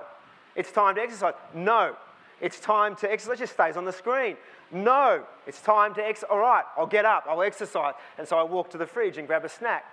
It's 0.55 0.73
time 0.73 0.95
to 0.97 1.01
exercise. 1.01 1.35
No. 1.55 1.97
It's 2.41 2.59
time 2.61 2.97
to 2.97 3.11
exercise. 3.11 3.39
It 3.39 3.43
just 3.43 3.53
stays 3.53 3.77
on 3.77 3.85
the 3.85 3.93
screen. 3.93 4.37
No. 4.71 5.25
It's 5.47 5.61
time 5.61 5.95
to 5.95 6.05
exercise. 6.05 6.31
All 6.31 6.39
right, 6.39 6.65
I'll 6.77 6.87
get 6.87 7.05
up. 7.05 7.25
I'll 7.29 7.43
exercise. 7.43 7.95
And 8.19 8.27
so 8.27 8.39
I 8.39 8.43
walk 8.43 8.71
to 8.71 8.79
the 8.79 8.87
fridge 8.87 9.19
and 9.19 9.27
grab 9.27 9.45
a 9.45 9.49
snack. 9.49 9.85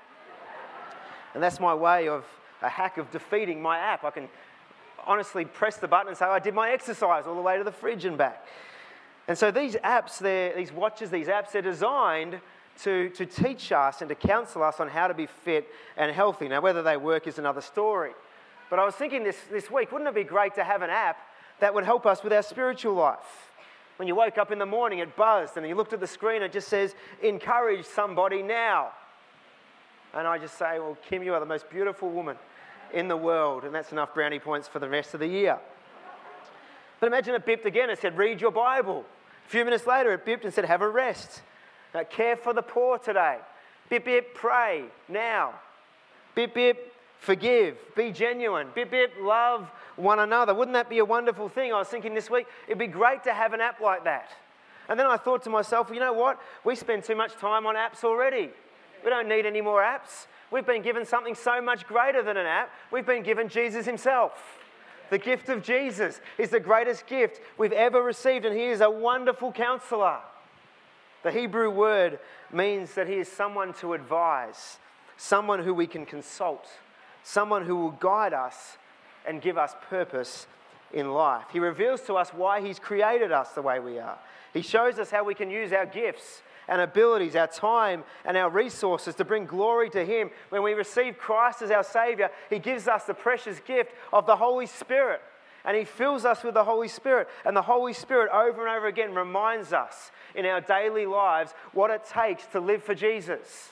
And 1.34 1.43
that's 1.43 1.60
my 1.60 1.73
way 1.73 2.08
of 2.08 2.26
a 2.62 2.69
hack 2.69 2.97
of 2.97 3.12
defeating 3.12 3.62
my 3.62 3.78
app. 3.78 4.04
I 4.04 4.12
can 4.12 4.28
honestly 5.06 5.45
press 5.45 5.78
the 5.78 5.88
button 5.88 6.10
and 6.10 6.17
say, 6.17 6.26
I 6.26 6.39
did 6.39 6.54
my 6.54 6.71
exercise 6.71 7.26
all 7.28 7.36
the 7.36 7.41
way 7.41 7.58
to 7.58 7.63
the 7.63 7.71
fridge 7.71 8.06
and 8.06 8.17
back. 8.17 8.45
And 9.28 9.38
so 9.38 9.52
these 9.52 9.76
apps, 9.78 10.19
these 10.56 10.71
watches, 10.71 11.10
these 11.10 11.28
apps, 11.28 11.52
they're 11.52 11.62
designed 11.62 12.39
to, 12.84 13.10
to 13.10 13.26
teach 13.26 13.72
us 13.72 14.02
and 14.02 14.10
to 14.10 14.16
counsel 14.16 14.63
us 14.63 14.80
on 14.80 14.88
how 14.88 15.08
to 15.08 15.13
be 15.13 15.26
fit 15.26 15.68
and 15.96 16.12
healthy. 16.12 16.48
Now, 16.48 16.62
whether 16.62 16.84
they 16.84 16.98
work 16.98 17.28
is 17.28 17.40
another 17.40 17.62
story. 17.62 18.12
But 18.70 18.80
I 18.80 18.86
was 18.86 18.96
thinking 18.96 19.24
this, 19.24 19.38
this 19.52 19.72
week, 19.72 19.92
wouldn't 19.92 20.10
it 20.10 20.16
be 20.16 20.24
great 20.24 20.56
to 20.56 20.63
have 20.63 20.82
an 20.82 20.90
app 20.90 21.18
that 21.60 21.74
would 21.74 21.86
help 21.86 22.06
us 22.06 22.24
with 22.24 22.34
our 22.34 22.44
spiritual 22.44 22.94
life? 22.94 23.50
When 23.98 24.08
you 24.08 24.16
woke 24.16 24.38
up 24.38 24.52
in 24.52 24.60
the 24.60 24.66
morning, 24.66 25.00
it 25.00 25.16
buzzed, 25.16 25.58
and 25.58 25.68
you 25.68 25.74
looked 25.74 25.94
at 25.94 26.00
the 26.00 26.08
screen, 26.08 26.44
it 26.44 26.52
just 26.52 26.68
says, 26.68 26.94
Encourage 27.24 27.86
somebody 27.86 28.44
now. 28.44 28.90
And 30.13 30.28
I 30.28 30.38
just 30.38 30.58
say, 30.58 30.80
Well, 30.80 30.98
Kim, 31.10 31.24
you 31.24 31.34
are 31.34 31.40
the 31.40 31.48
most 31.48 31.70
beautiful 31.70 32.10
woman 32.12 32.38
in 32.94 33.08
the 33.08 33.18
world, 33.18 33.63
and 33.63 33.74
that's 33.74 33.92
enough 33.92 34.13
brownie 34.13 34.40
points 34.40 34.68
for 34.68 34.80
the 34.80 34.88
rest 34.88 35.13
of 35.16 35.20
the 35.20 35.28
year. 35.28 35.58
But 37.00 37.08
imagine 37.08 37.34
it 37.36 37.46
bipped 37.46 37.66
again, 37.66 37.90
it 37.90 38.00
said, 38.00 38.18
Read 38.18 38.40
your 38.40 38.52
Bible. 38.52 39.04
A 39.46 39.50
few 39.50 39.66
minutes 39.66 39.88
later, 39.88 40.13
it 40.13 40.26
bipped 40.26 40.46
and 40.46 40.54
said, 40.54 40.66
Have 40.66 40.82
a 40.82 40.90
rest. 40.90 41.42
Now, 41.93 42.04
care 42.04 42.36
for 42.36 42.54
the 42.54 42.62
poor 42.62 42.97
today. 42.97 43.38
Bip, 43.89 44.06
bip, 44.06 44.34
pray 44.36 44.86
now. 45.08 45.54
Bip, 46.36 46.54
bip, 46.54 46.93
forgive. 47.19 47.78
Be 47.95 48.12
genuine. 48.12 48.67
Bip, 48.76 48.91
bip, 48.91 49.13
love 49.19 49.69
one 49.95 50.19
another. 50.19 50.54
Wouldn't 50.54 50.73
that 50.73 50.89
be 50.89 51.00
a 51.00 51.06
wonderful 51.06 51.50
thing? 51.50 51.73
I 51.73 51.80
was 51.80 51.88
thinking 51.88 52.13
this 52.13 52.30
week, 52.30 52.47
it'd 52.67 52.78
be 52.78 52.88
great 52.88 53.23
to 53.23 53.34
have 53.34 53.54
an 53.54 53.62
app 53.62 53.80
like 53.80 54.04
that. 54.04 54.30
And 54.89 55.00
then 55.00 55.08
I 55.08 55.17
thought 55.17 55.43
to 55.43 55.50
myself, 55.50 55.88
well, 55.88 55.95
you 55.95 56.00
know 56.00 56.13
what? 56.13 56.39
We 56.63 56.76
spend 56.76 57.04
too 57.04 57.15
much 57.15 57.36
time 57.36 57.65
on 57.65 57.76
apps 57.76 58.04
already. 58.04 58.50
We 59.04 59.10
don't 59.10 59.28
need 59.28 59.45
any 59.45 59.62
more 59.62 59.82
apps. 59.82 60.28
We've 60.52 60.65
been 60.65 60.82
given 60.82 61.06
something 61.06 61.36
so 61.36 61.62
much 61.62 61.86
greater 61.86 62.23
than 62.23 62.38
an 62.38 62.45
app. 62.45 62.71
We've 62.91 63.06
been 63.06 63.23
given 63.23 63.50
Jesus 63.50 63.86
Himself. 63.86 64.60
The 65.10 65.17
gift 65.17 65.50
of 65.50 65.63
Jesus 65.63 66.19
is 66.38 66.50
the 66.50 66.60
greatest 66.60 67.08
gift 67.08 67.41
we've 67.58 67.73
ever 67.73 68.02
received, 68.02 68.45
and 68.45 68.56
He 68.56 68.65
is 68.65 68.82
a 68.82 68.89
wonderful 68.89 69.52
counselor. 69.52 70.19
The 71.28 71.34
Hebrew 71.34 71.70
word 71.70 72.20
means 72.54 72.94
that 72.94 73.10
He 73.10 73.16
is 73.16 73.28
someone 73.28 73.74
to 73.82 73.92
advise, 73.92 74.80
someone 75.18 75.62
who 75.62 75.74
we 75.74 75.86
can 75.86 76.06
consult, 76.06 76.66
someone 77.22 77.66
who 77.66 77.76
will 77.76 77.92
guide 77.92 78.32
us 78.32 78.78
and 79.26 79.42
give 79.42 79.58
us 79.58 79.76
purpose 79.90 80.48
in 80.94 81.12
life. 81.12 81.44
He 81.52 81.60
reveals 81.60 82.00
to 82.04 82.13
us 82.13 82.30
why 82.30 82.62
He's 82.62 82.80
created 82.80 83.34
us 83.34 83.50
the 83.50 83.62
way 83.62 83.82
we 83.82 84.00
are. 84.00 84.18
He 84.54 84.62
shows 84.62 85.00
us 85.00 85.12
how 85.12 85.26
we 85.26 85.36
can 85.36 85.52
use 85.52 85.74
our 85.74 85.86
gifts 85.86 86.44
and 86.70 86.80
abilities, 86.80 87.36
our 87.36 87.48
time 87.48 88.06
and 88.24 88.38
our 88.38 88.50
resources 88.50 89.13
to 89.16 89.26
bring 89.26 89.48
glory 89.48 89.90
to 89.90 90.06
Him. 90.06 90.32
When 90.48 90.63
we 90.63 90.76
receive 90.76 91.18
Christ 91.18 91.62
as 91.62 91.72
our 91.72 91.84
Savior, 91.84 92.30
He 92.50 92.60
gives 92.60 92.88
us 92.88 93.04
the 93.04 93.13
precious 93.13 93.60
gift 93.60 93.92
of 94.13 94.26
the 94.28 94.38
Holy 94.38 94.66
Spirit. 94.66 95.20
And 95.67 95.75
He 95.75 95.84
fills 95.84 96.23
us 96.23 96.43
with 96.43 96.53
the 96.53 96.63
Holy 96.63 96.88
Spirit. 96.88 97.27
And 97.45 97.56
the 97.56 97.62
Holy 97.62 97.93
Spirit, 97.93 98.32
over 98.32 98.65
and 98.65 98.75
over 98.75 98.88
again, 98.88 99.13
reminds 99.13 99.73
us 99.73 100.12
in 100.34 100.45
our 100.45 100.62
daily 100.62 101.06
lives 101.06 101.51
what 101.73 101.91
it 101.91 102.06
takes 102.06 102.45
to 102.47 102.60
live 102.62 102.82
for 102.82 102.95
Jesus. 102.95 103.69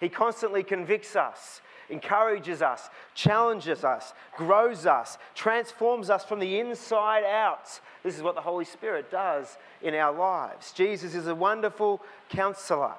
He 0.00 0.10
constantly 0.10 0.62
convicts 0.62 1.16
us, 1.16 1.62
encourages 1.88 2.60
us, 2.60 2.90
challenges 3.14 3.84
us, 3.84 4.12
grows 4.36 4.84
us, 4.84 5.18
transforms 5.34 6.10
us 6.10 6.24
from 6.24 6.40
the 6.40 6.60
inside 6.60 7.24
out. 7.24 7.80
This 8.02 8.16
is 8.16 8.22
what 8.22 8.34
the 8.34 8.40
Holy 8.42 8.66
Spirit 8.66 9.10
does 9.10 9.56
in 9.82 9.94
our 9.94 10.12
lives. 10.12 10.72
Jesus 10.72 11.14
is 11.14 11.26
a 11.26 11.34
wonderful 11.34 12.02
counselor. 12.28 12.92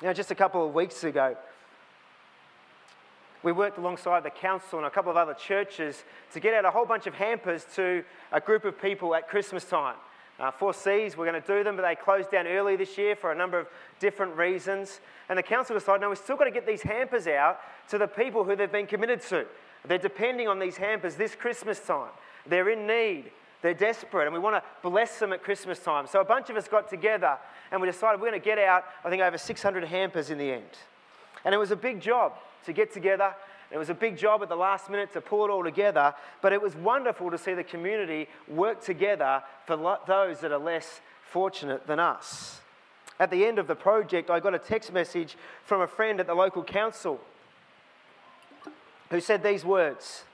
Now, 0.00 0.12
just 0.12 0.30
a 0.30 0.36
couple 0.36 0.66
of 0.66 0.74
weeks 0.74 1.04
ago, 1.04 1.36
we 3.42 3.52
worked 3.52 3.78
alongside 3.78 4.22
the 4.22 4.30
council 4.30 4.78
and 4.78 4.86
a 4.86 4.90
couple 4.90 5.10
of 5.10 5.16
other 5.16 5.34
churches 5.34 6.04
to 6.32 6.40
get 6.40 6.54
out 6.54 6.64
a 6.64 6.70
whole 6.70 6.86
bunch 6.86 7.06
of 7.06 7.14
hampers 7.14 7.66
to 7.74 8.04
a 8.30 8.40
group 8.40 8.64
of 8.64 8.80
people 8.80 9.14
at 9.14 9.28
Christmas 9.28 9.64
time. 9.64 9.96
Uh, 10.38 10.50
Four 10.50 10.72
Cs, 10.74 11.16
we're 11.16 11.30
going 11.30 11.40
to 11.40 11.46
do 11.46 11.62
them, 11.62 11.76
but 11.76 11.82
they 11.82 11.94
closed 11.94 12.30
down 12.30 12.46
early 12.46 12.76
this 12.76 12.96
year 12.96 13.14
for 13.14 13.32
a 13.32 13.34
number 13.34 13.58
of 13.58 13.66
different 14.00 14.36
reasons. 14.36 15.00
And 15.28 15.38
the 15.38 15.42
council 15.42 15.76
decided, 15.76 16.00
no, 16.00 16.08
we've 16.08 16.18
still 16.18 16.36
got 16.36 16.44
to 16.44 16.50
get 16.50 16.66
these 16.66 16.82
hampers 16.82 17.26
out 17.26 17.60
to 17.90 17.98
the 17.98 18.06
people 18.06 18.44
who 18.44 18.56
they've 18.56 18.70
been 18.70 18.86
committed 18.86 19.20
to. 19.22 19.46
They're 19.86 19.98
depending 19.98 20.48
on 20.48 20.58
these 20.58 20.76
hampers 20.76 21.16
this 21.16 21.34
Christmas 21.34 21.80
time. 21.80 22.10
They're 22.46 22.70
in 22.70 22.86
need. 22.86 23.30
They're 23.60 23.74
desperate, 23.74 24.24
and 24.24 24.34
we 24.34 24.40
want 24.40 24.56
to 24.56 24.62
bless 24.82 25.20
them 25.20 25.32
at 25.32 25.44
Christmas 25.44 25.78
time. 25.78 26.08
So 26.08 26.20
a 26.20 26.24
bunch 26.24 26.50
of 26.50 26.56
us 26.56 26.66
got 26.66 26.90
together 26.90 27.38
and 27.70 27.80
we 27.80 27.86
decided 27.86 28.20
we're 28.20 28.28
going 28.28 28.40
to 28.40 28.44
get 28.44 28.58
out, 28.58 28.84
I 29.04 29.10
think, 29.10 29.22
over 29.22 29.38
600 29.38 29.84
hampers 29.84 30.30
in 30.30 30.38
the 30.38 30.50
end. 30.50 30.64
And 31.44 31.54
it 31.54 31.58
was 31.58 31.70
a 31.70 31.76
big 31.76 32.00
job 32.00 32.32
to 32.66 32.72
get 32.72 32.92
together. 32.92 33.34
It 33.70 33.78
was 33.78 33.88
a 33.88 33.94
big 33.94 34.16
job 34.16 34.42
at 34.42 34.48
the 34.48 34.56
last 34.56 34.90
minute 34.90 35.12
to 35.14 35.20
pull 35.20 35.44
it 35.44 35.50
all 35.50 35.64
together, 35.64 36.14
but 36.42 36.52
it 36.52 36.60
was 36.60 36.76
wonderful 36.76 37.30
to 37.30 37.38
see 37.38 37.54
the 37.54 37.64
community 37.64 38.28
work 38.46 38.84
together 38.84 39.42
for 39.66 39.98
those 40.06 40.40
that 40.40 40.52
are 40.52 40.58
less 40.58 41.00
fortunate 41.30 41.86
than 41.86 41.98
us. 41.98 42.60
At 43.18 43.30
the 43.30 43.46
end 43.46 43.58
of 43.58 43.66
the 43.66 43.74
project, 43.74 44.30
I 44.30 44.40
got 44.40 44.54
a 44.54 44.58
text 44.58 44.92
message 44.92 45.36
from 45.64 45.80
a 45.80 45.86
friend 45.86 46.20
at 46.20 46.26
the 46.26 46.34
local 46.34 46.62
council 46.62 47.20
who 49.10 49.20
said 49.20 49.42
these 49.42 49.64
words 49.64 50.24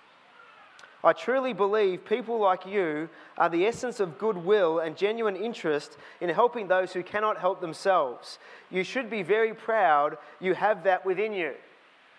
I 1.02 1.12
truly 1.12 1.52
believe 1.52 2.04
people 2.04 2.40
like 2.40 2.66
you 2.66 3.08
are 3.36 3.48
the 3.48 3.66
essence 3.66 4.00
of 4.00 4.18
goodwill 4.18 4.80
and 4.80 4.96
genuine 4.96 5.36
interest 5.36 5.96
in 6.20 6.28
helping 6.28 6.66
those 6.66 6.92
who 6.92 7.04
cannot 7.04 7.38
help 7.38 7.60
themselves. 7.60 8.38
You 8.68 8.82
should 8.82 9.08
be 9.08 9.22
very 9.22 9.54
proud 9.54 10.18
you 10.40 10.54
have 10.54 10.82
that 10.84 11.06
within 11.06 11.32
you. 11.32 11.54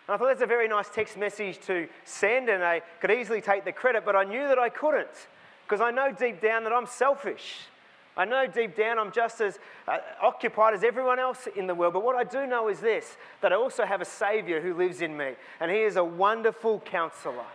And 0.10 0.16
I 0.16 0.18
thought 0.18 0.30
that's 0.30 0.42
a 0.42 0.48
very 0.48 0.68
nice 0.68 0.90
text 0.90 1.18
message 1.18 1.60
to 1.68 1.88
send, 2.04 2.50
and 2.50 2.64
I 2.64 2.82
could 3.00 3.12
easily 3.12 3.42
take 3.42 3.64
the 3.64 3.72
credit, 3.72 4.04
but 4.04 4.16
I 4.16 4.24
knew 4.24 4.48
that 4.48 4.58
I 4.58 4.68
couldn't 4.68 5.28
because 5.68 5.82
I 5.82 5.92
know 5.92 6.12
deep 6.12 6.42
down 6.42 6.64
that 6.64 6.74
I'm 6.74 6.88
selfish. 6.88 7.58
I 8.18 8.26
know 8.26 8.48
deep 8.48 8.76
down 8.76 8.98
I'm 8.98 9.12
just 9.12 9.40
as 9.40 9.60
uh, 9.88 10.00
occupied 10.20 10.74
as 10.74 10.84
everyone 10.84 11.20
else 11.20 11.48
in 11.56 11.68
the 11.68 11.76
world, 11.76 11.94
but 11.94 12.04
what 12.04 12.16
I 12.16 12.24
do 12.24 12.48
know 12.48 12.70
is 12.70 12.80
this 12.80 13.18
that 13.42 13.54
I 13.54 13.56
also 13.56 13.86
have 13.86 14.02
a 14.02 14.06
Savior 14.06 14.60
who 14.62 14.74
lives 14.74 15.02
in 15.02 15.16
me, 15.16 15.34
and 15.60 15.70
He 15.70 15.82
is 15.82 15.96
a 15.96 16.04
wonderful 16.04 16.80
counselor. 16.80 17.46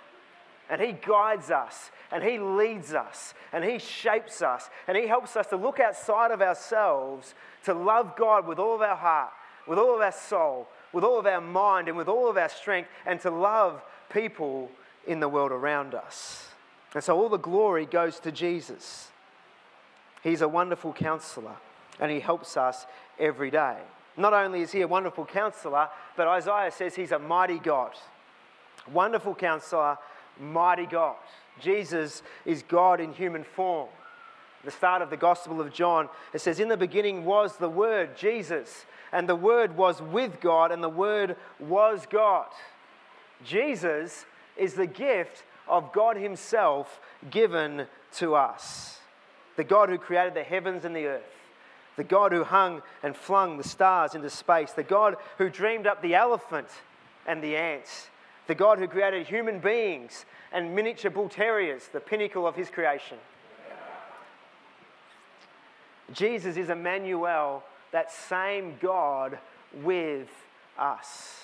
And 0.70 0.80
He 0.80 0.92
guides 0.92 1.50
us, 1.50 1.90
and 2.12 2.22
He 2.22 2.38
leads 2.38 2.94
us, 2.94 3.34
and 3.52 3.64
He 3.64 3.80
shapes 3.80 4.42
us, 4.42 4.70
and 4.86 4.96
He 4.96 5.08
helps 5.08 5.34
us 5.34 5.48
to 5.48 5.56
look 5.56 5.80
outside 5.80 6.30
of 6.30 6.40
ourselves 6.40 7.34
to 7.64 7.74
love 7.74 8.14
God 8.16 8.46
with 8.46 8.60
all 8.60 8.76
of 8.76 8.80
our 8.80 8.94
heart, 8.94 9.32
with 9.66 9.80
all 9.80 9.96
of 9.96 10.00
our 10.00 10.12
soul, 10.12 10.68
with 10.94 11.04
all 11.04 11.18
of 11.18 11.26
our 11.26 11.40
mind, 11.40 11.88
and 11.88 11.96
with 11.96 12.08
all 12.08 12.30
of 12.30 12.36
our 12.36 12.48
strength, 12.48 12.88
and 13.04 13.20
to 13.20 13.30
love 13.30 13.82
people 14.10 14.70
in 15.06 15.20
the 15.20 15.28
world 15.28 15.52
around 15.52 15.94
us. 15.94 16.48
And 16.94 17.02
so 17.02 17.18
all 17.18 17.28
the 17.28 17.36
glory 17.36 17.86
goes 17.86 18.20
to 18.20 18.32
Jesus. 18.32 19.08
He's 20.22 20.40
a 20.40 20.48
wonderful 20.48 20.92
counselor 20.92 21.56
and 22.00 22.10
he 22.10 22.20
helps 22.20 22.56
us 22.56 22.86
every 23.18 23.50
day. 23.50 23.76
Not 24.16 24.32
only 24.32 24.62
is 24.62 24.72
he 24.72 24.80
a 24.82 24.88
wonderful 24.88 25.24
counselor, 25.24 25.88
but 26.16 26.28
Isaiah 26.28 26.70
says 26.70 26.94
he's 26.94 27.12
a 27.12 27.18
mighty 27.18 27.58
God. 27.58 27.92
Wonderful 28.92 29.34
counselor, 29.34 29.98
mighty 30.40 30.86
God. 30.86 31.16
Jesus 31.60 32.22
is 32.44 32.62
God 32.62 33.00
in 33.00 33.12
human 33.12 33.44
form. 33.44 33.88
The 34.64 34.70
start 34.70 35.02
of 35.02 35.10
the 35.10 35.16
Gospel 35.16 35.60
of 35.60 35.72
John, 35.72 36.08
it 36.32 36.40
says, 36.40 36.58
In 36.58 36.68
the 36.68 36.76
beginning 36.76 37.24
was 37.24 37.56
the 37.56 37.68
Word, 37.68 38.16
Jesus, 38.16 38.86
and 39.14 39.28
the 39.28 39.36
Word 39.36 39.76
was 39.76 40.02
with 40.02 40.40
God, 40.40 40.72
and 40.72 40.82
the 40.82 40.88
Word 40.88 41.36
was 41.58 42.04
God. 42.10 42.48
Jesus 43.44 44.26
is 44.56 44.74
the 44.74 44.86
gift 44.86 45.44
of 45.66 45.92
God 45.92 46.16
Himself 46.16 47.00
given 47.30 47.86
to 48.16 48.34
us 48.34 48.98
the 49.56 49.64
God 49.64 49.88
who 49.88 49.98
created 49.98 50.34
the 50.34 50.42
heavens 50.42 50.84
and 50.84 50.94
the 50.96 51.06
earth, 51.06 51.22
the 51.96 52.04
God 52.04 52.32
who 52.32 52.42
hung 52.42 52.82
and 53.02 53.16
flung 53.16 53.56
the 53.56 53.62
stars 53.62 54.16
into 54.16 54.28
space, 54.28 54.72
the 54.72 54.82
God 54.82 55.16
who 55.38 55.48
dreamed 55.48 55.86
up 55.86 56.02
the 56.02 56.16
elephant 56.16 56.68
and 57.26 57.42
the 57.42 57.56
ants, 57.56 58.08
the 58.48 58.54
God 58.54 58.78
who 58.78 58.88
created 58.88 59.26
human 59.26 59.60
beings 59.60 60.26
and 60.52 60.74
miniature 60.74 61.10
bull 61.10 61.28
terriers, 61.28 61.88
the 61.92 62.00
pinnacle 62.00 62.46
of 62.46 62.56
his 62.56 62.68
creation. 62.68 63.18
Jesus 66.12 66.56
is 66.56 66.68
Emmanuel, 66.68 67.62
that 67.94 68.10
same 68.10 68.74
God 68.80 69.38
with 69.84 70.28
us. 70.76 71.42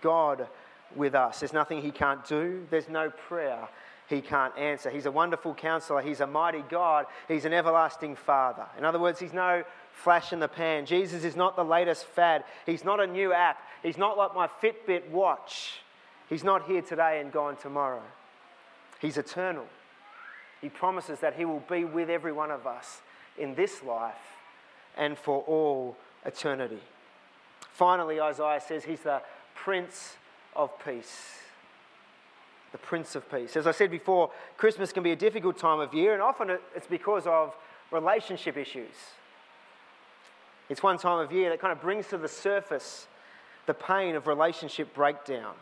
God 0.00 0.48
with 0.96 1.14
us. 1.14 1.40
There's 1.40 1.52
nothing 1.52 1.82
he 1.82 1.90
can't 1.90 2.26
do, 2.26 2.66
there's 2.70 2.88
no 2.88 3.10
prayer 3.10 3.68
he 4.08 4.22
can't 4.22 4.56
answer. 4.56 4.88
He's 4.88 5.04
a 5.06 5.10
wonderful 5.10 5.54
counselor. 5.54 6.00
He's 6.00 6.20
a 6.20 6.26
mighty 6.26 6.62
God. 6.70 7.06
He's 7.28 7.44
an 7.44 7.52
everlasting 7.52 8.16
Father. 8.16 8.66
In 8.78 8.84
other 8.84 8.98
words, 8.98 9.18
he's 9.18 9.32
no 9.32 9.64
flash 9.92 10.32
in 10.32 10.40
the 10.40 10.48
pan. 10.48 10.84
Jesus 10.84 11.24
is 11.24 11.36
not 11.36 11.56
the 11.56 11.64
latest 11.64 12.04
fad. 12.04 12.44
He's 12.66 12.84
not 12.84 13.00
a 13.00 13.06
new 13.06 13.32
app. 13.32 13.58
He's 13.82 13.96
not 13.96 14.18
like 14.18 14.34
my 14.34 14.46
Fitbit 14.62 15.08
watch. 15.08 15.80
He's 16.28 16.44
not 16.44 16.66
here 16.66 16.82
today 16.82 17.20
and 17.20 17.32
gone 17.32 17.56
tomorrow. 17.56 18.02
He's 19.00 19.16
eternal. 19.16 19.66
He 20.60 20.68
promises 20.68 21.20
that 21.20 21.34
he 21.34 21.44
will 21.44 21.64
be 21.70 21.84
with 21.84 22.10
every 22.10 22.32
one 22.32 22.50
of 22.50 22.66
us 22.66 23.00
in 23.38 23.54
this 23.54 23.82
life 23.82 24.33
and 24.96 25.18
for 25.18 25.42
all 25.42 25.96
eternity. 26.24 26.80
Finally, 27.72 28.20
Isaiah 28.20 28.60
says 28.66 28.84
he's 28.84 29.00
the 29.00 29.22
Prince 29.54 30.16
of 30.54 30.70
Peace 30.84 31.40
the 32.74 32.78
Prince 32.78 33.14
of 33.14 33.30
Peace. 33.30 33.56
As 33.56 33.68
I 33.68 33.70
said 33.70 33.88
before, 33.88 34.32
Christmas 34.56 34.92
can 34.92 35.04
be 35.04 35.12
a 35.12 35.16
difficult 35.16 35.56
time 35.56 35.78
of 35.78 35.94
year, 35.94 36.12
and 36.12 36.20
often 36.20 36.58
it's 36.74 36.88
because 36.88 37.24
of 37.24 37.54
relationship 37.92 38.56
issues. 38.56 38.96
It's 40.68 40.82
one 40.82 40.98
time 40.98 41.20
of 41.20 41.30
year 41.30 41.50
that 41.50 41.60
kind 41.60 41.70
of 41.70 41.80
brings 41.80 42.08
to 42.08 42.18
the 42.18 42.26
surface 42.26 43.06
the 43.66 43.74
pain 43.74 44.16
of 44.16 44.26
relationship 44.26 44.92
breakdown, 44.92 45.54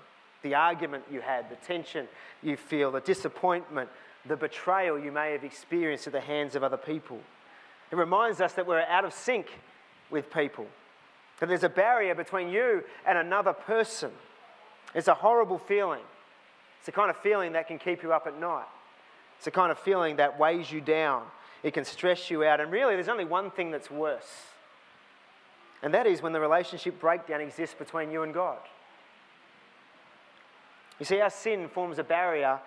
the 0.42 0.54
argument 0.54 1.04
you 1.12 1.20
had, 1.20 1.50
the 1.50 1.56
tension 1.56 2.08
you 2.42 2.56
feel, 2.56 2.90
the 2.90 3.00
disappointment, 3.00 3.90
the 4.24 4.34
betrayal 4.36 4.98
you 4.98 5.12
may 5.12 5.32
have 5.32 5.44
experienced 5.44 6.06
at 6.06 6.14
the 6.14 6.20
hands 6.20 6.56
of 6.56 6.62
other 6.62 6.78
people. 6.78 7.20
It 7.92 7.96
reminds 7.96 8.40
us 8.40 8.54
that 8.54 8.66
we're 8.66 8.80
out 8.80 9.04
of 9.04 9.12
sync 9.12 9.46
with 10.10 10.32
people, 10.32 10.66
that 11.38 11.46
there's 11.46 11.62
a 11.62 11.68
barrier 11.68 12.14
between 12.14 12.48
you 12.48 12.82
and 13.06 13.18
another 13.18 13.52
person. 13.52 14.10
It's 14.94 15.08
a 15.08 15.14
horrible 15.14 15.58
feeling. 15.58 16.00
It's 16.78 16.86
the 16.86 16.92
kind 16.92 17.10
of 17.10 17.18
feeling 17.18 17.52
that 17.52 17.68
can 17.68 17.78
keep 17.78 18.02
you 18.02 18.12
up 18.12 18.26
at 18.26 18.40
night. 18.40 18.66
It's 19.36 19.44
the 19.44 19.50
kind 19.50 19.70
of 19.70 19.78
feeling 19.78 20.16
that 20.16 20.38
weighs 20.38 20.72
you 20.72 20.80
down. 20.80 21.24
It 21.62 21.74
can 21.74 21.84
stress 21.84 22.30
you 22.30 22.44
out. 22.44 22.60
And 22.60 22.72
really, 22.72 22.94
there's 22.94 23.08
only 23.08 23.24
one 23.26 23.50
thing 23.50 23.70
that's 23.70 23.90
worse. 23.90 24.46
And 25.82 25.92
that 25.92 26.06
is 26.06 26.22
when 26.22 26.32
the 26.32 26.40
relationship 26.40 26.98
breakdown 26.98 27.40
exists 27.40 27.74
between 27.78 28.10
you 28.10 28.22
and 28.22 28.32
God. 28.32 28.58
You 30.98 31.04
see, 31.04 31.20
our 31.20 31.30
sin 31.30 31.68
forms 31.68 31.98
a 31.98 32.04
barrier 32.04 32.58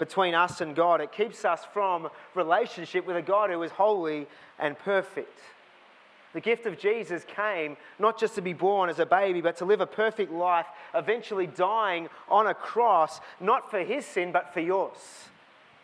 between 0.00 0.34
us 0.34 0.60
and 0.60 0.74
God. 0.74 1.00
It 1.00 1.12
keeps 1.12 1.44
us 1.44 1.64
from 1.72 2.08
relationship 2.34 3.06
with 3.06 3.16
a 3.16 3.22
God 3.22 3.50
who 3.50 3.62
is 3.62 3.70
holy 3.70 4.26
and 4.58 4.76
perfect. 4.76 5.38
The 6.32 6.40
gift 6.40 6.66
of 6.66 6.78
Jesus 6.78 7.24
came 7.24 7.76
not 7.98 8.18
just 8.18 8.34
to 8.36 8.40
be 8.40 8.52
born 8.52 8.88
as 8.88 8.98
a 8.98 9.06
baby, 9.06 9.40
but 9.40 9.56
to 9.58 9.64
live 9.64 9.80
a 9.80 9.86
perfect 9.86 10.32
life, 10.32 10.66
eventually 10.94 11.46
dying 11.46 12.08
on 12.28 12.46
a 12.46 12.54
cross, 12.54 13.20
not 13.40 13.70
for 13.70 13.80
his 13.80 14.04
sin, 14.04 14.32
but 14.32 14.52
for 14.52 14.60
yours 14.60 14.98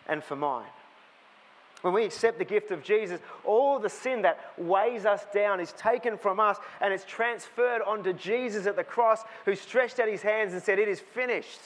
and 0.09 0.23
for 0.23 0.37
mine. 0.37 0.67
When 1.83 1.93
we 1.93 2.05
accept 2.05 2.39
the 2.39 2.45
gift 2.45 2.71
of 2.71 2.83
Jesus, 2.83 3.21
all 3.45 3.79
the 3.79 3.91
sin 3.91 4.23
that 4.23 4.41
weighs 4.57 5.05
us 5.05 5.27
down 5.33 5.61
is 5.61 5.73
taken 5.73 6.17
from 6.17 6.41
us 6.41 6.57
and 6.81 6.93
it's 6.93 7.05
transferred 7.05 7.83
onto 7.83 8.13
Jesus 8.13 8.67
at 8.67 8.77
the 8.77 8.85
cross, 8.85 9.23
who 9.45 9.55
stretched 9.55 10.01
out 10.01 10.09
his 10.09 10.23
hands 10.23 10.53
and 10.53 10.63
said, 10.63 10.79
It 10.79 10.89
is 10.89 11.01
finished. 11.01 11.61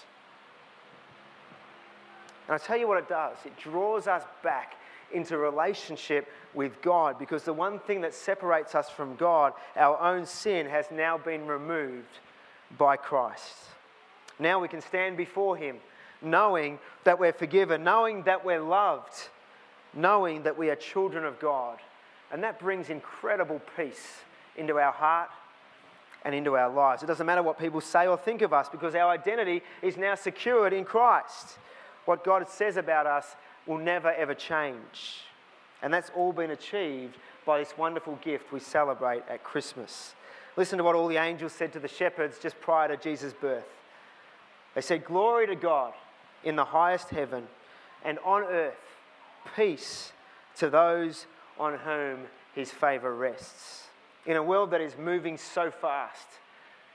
And 2.51 2.61
I 2.61 2.67
tell 2.67 2.77
you 2.77 2.89
what 2.89 2.99
it 2.99 3.09
does 3.09 3.37
it 3.45 3.57
draws 3.57 4.09
us 4.09 4.25
back 4.43 4.75
into 5.13 5.39
relationship 5.39 6.27
with 6.53 6.83
God 6.83 7.17
because 7.17 7.45
the 7.45 7.53
one 7.53 7.79
thing 7.79 8.01
that 8.01 8.13
separates 8.13 8.75
us 8.75 8.91
from 8.91 9.15
God, 9.15 9.53
our 9.77 10.01
own 10.01 10.27
sin, 10.27 10.67
has 10.67 10.87
now 10.91 11.17
been 11.17 11.47
removed 11.47 12.19
by 12.77 12.97
Christ. 12.97 13.55
Now 14.41 14.59
we 14.59 14.67
can 14.67 14.81
stand 14.81 15.17
before 15.17 15.57
Him 15.57 15.77
knowing 16.23 16.81
that 17.05 17.21
we're 17.21 17.33
forgiven, 17.33 17.85
knowing 17.85 18.25
that 18.25 18.45
we're 18.45 18.61
loved, 18.61 19.29
knowing 19.95 20.43
that 20.43 20.59
we 20.59 20.71
are 20.71 20.77
children 20.77 21.25
of 21.25 21.39
God. 21.39 21.79
And 22.33 22.43
that 22.43 22.59
brings 22.59 22.91
incredible 22.91 23.61
peace 23.77 24.23
into 24.57 24.81
our 24.81 24.93
heart 24.93 25.31
and 26.25 26.35
into 26.35 26.57
our 26.57 26.69
lives. 26.69 27.05
It 27.05 27.07
doesn't 27.07 27.27
matter 27.27 27.45
what 27.45 27.61
people 27.61 27.81
say 27.81 28.09
or 28.09 28.17
think 28.17 28.43
of 28.43 28.53
us 28.53 28.69
because 28.69 28.97
our 28.97 29.09
identity 29.09 29.63
is 29.83 29.97
now 29.97 30.17
secured 30.17 30.73
in 30.73 30.85
Christ. 30.85 31.59
What 32.11 32.25
God 32.25 32.49
says 32.49 32.77
about 32.77 33.07
us 33.07 33.37
will 33.69 33.79
never 33.79 34.13
ever 34.13 34.35
change. 34.35 35.21
And 35.81 35.95
that's 35.95 36.11
all 36.17 36.33
been 36.33 36.51
achieved 36.51 37.17
by 37.47 37.61
this 37.61 37.79
wonderful 37.79 38.19
gift 38.21 38.53
we 38.53 38.59
celebrate 38.59 39.23
at 39.29 39.45
Christmas. 39.45 40.17
Listen 40.57 40.79
to 40.79 40.83
what 40.83 40.97
all 40.97 41.07
the 41.07 41.19
angels 41.19 41.53
said 41.53 41.73
to 41.73 41.79
the 41.79 41.87
shepherds 41.87 42.41
just 42.43 42.61
prior 42.61 42.89
to 42.89 42.97
Jesus' 42.97 43.33
birth. 43.33 43.63
They 44.75 44.81
said, 44.81 45.05
Glory 45.05 45.47
to 45.47 45.55
God 45.55 45.93
in 46.43 46.57
the 46.57 46.65
highest 46.65 47.11
heaven, 47.11 47.47
and 48.05 48.19
on 48.25 48.43
earth, 48.43 48.75
peace 49.55 50.11
to 50.57 50.69
those 50.69 51.27
on 51.61 51.79
whom 51.79 52.23
his 52.57 52.73
favor 52.73 53.15
rests. 53.15 53.85
In 54.27 54.35
a 54.35 54.43
world 54.43 54.73
that 54.73 54.81
is 54.81 54.99
moving 54.99 55.39
so 55.39 55.71
fast, 55.71 56.27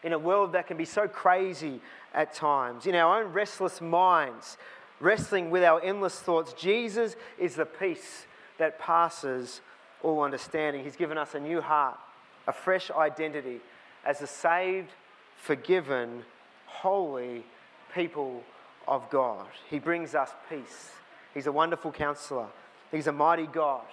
in 0.04 0.12
a 0.12 0.20
world 0.20 0.52
that 0.52 0.68
can 0.68 0.76
be 0.76 0.84
so 0.84 1.08
crazy 1.08 1.80
at 2.14 2.34
times, 2.34 2.86
in 2.86 2.96
our 2.96 3.24
own 3.24 3.32
restless 3.32 3.80
minds, 3.80 4.58
wrestling 5.00 5.50
with 5.50 5.64
our 5.64 5.82
endless 5.82 6.20
thoughts, 6.20 6.54
Jesus 6.54 7.16
is 7.38 7.56
the 7.56 7.66
peace 7.66 8.26
that 8.58 8.80
passes 8.80 9.62
all 10.04 10.22
understanding. 10.22 10.84
He's 10.84 10.96
given 10.96 11.18
us 11.18 11.36
a 11.36 11.40
new 11.40 11.62
heart, 11.62 11.98
a 12.48 12.54
fresh 12.54 12.92
identity 12.92 13.60
as 14.06 14.22
a 14.22 14.28
saved, 14.28 14.90
forgiven, 15.36 16.24
holy 16.66 17.44
people 17.94 18.44
of 18.88 19.10
God. 19.10 19.48
He 19.70 19.80
brings 19.80 20.16
us 20.16 20.32
peace. 20.50 20.92
He's 21.34 21.48
a 21.48 21.52
wonderful 21.52 21.92
counselor. 21.92 22.48
He's 22.92 23.08
a 23.08 23.12
mighty 23.12 23.48
God. 23.48 23.86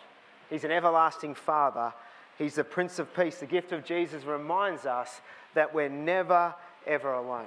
He's 0.51 0.65
an 0.65 0.71
everlasting 0.71 1.35
Father. 1.35 1.93
He's 2.39 2.57
the 2.57 2.65
Prince 2.65 2.99
of 2.99 3.15
Peace. 3.15 3.39
The 3.39 3.47
gift 3.47 3.73
of 3.73 3.85
Jesus 3.85 4.25
reminds 4.25 4.87
us 4.87 5.21
that 5.55 5.75
we're 5.75 5.89
never, 5.89 6.55
ever 6.87 7.13
alone. 7.15 7.47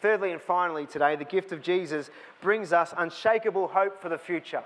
Thirdly 0.00 0.32
and 0.32 0.40
finally, 0.40 0.86
today, 0.86 1.16
the 1.16 1.24
gift 1.24 1.52
of 1.52 1.62
Jesus 1.62 2.10
brings 2.40 2.72
us 2.72 2.94
unshakable 2.96 3.68
hope 3.68 4.00
for 4.00 4.08
the 4.08 4.18
future. 4.18 4.62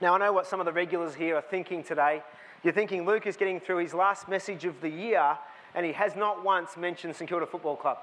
Now, 0.00 0.14
I 0.14 0.18
know 0.18 0.32
what 0.32 0.46
some 0.46 0.60
of 0.60 0.66
the 0.66 0.72
regulars 0.72 1.14
here 1.14 1.36
are 1.36 1.42
thinking 1.42 1.82
today. 1.82 2.22
You're 2.62 2.72
thinking 2.72 3.04
Luke 3.04 3.26
is 3.26 3.36
getting 3.36 3.60
through 3.60 3.78
his 3.78 3.92
last 3.92 4.28
message 4.28 4.64
of 4.64 4.80
the 4.80 4.88
year 4.88 5.36
and 5.74 5.86
he 5.86 5.92
has 5.92 6.16
not 6.16 6.44
once 6.44 6.76
mentioned 6.76 7.14
St 7.14 7.28
Kilda 7.28 7.46
Football 7.46 7.76
Club. 7.76 7.98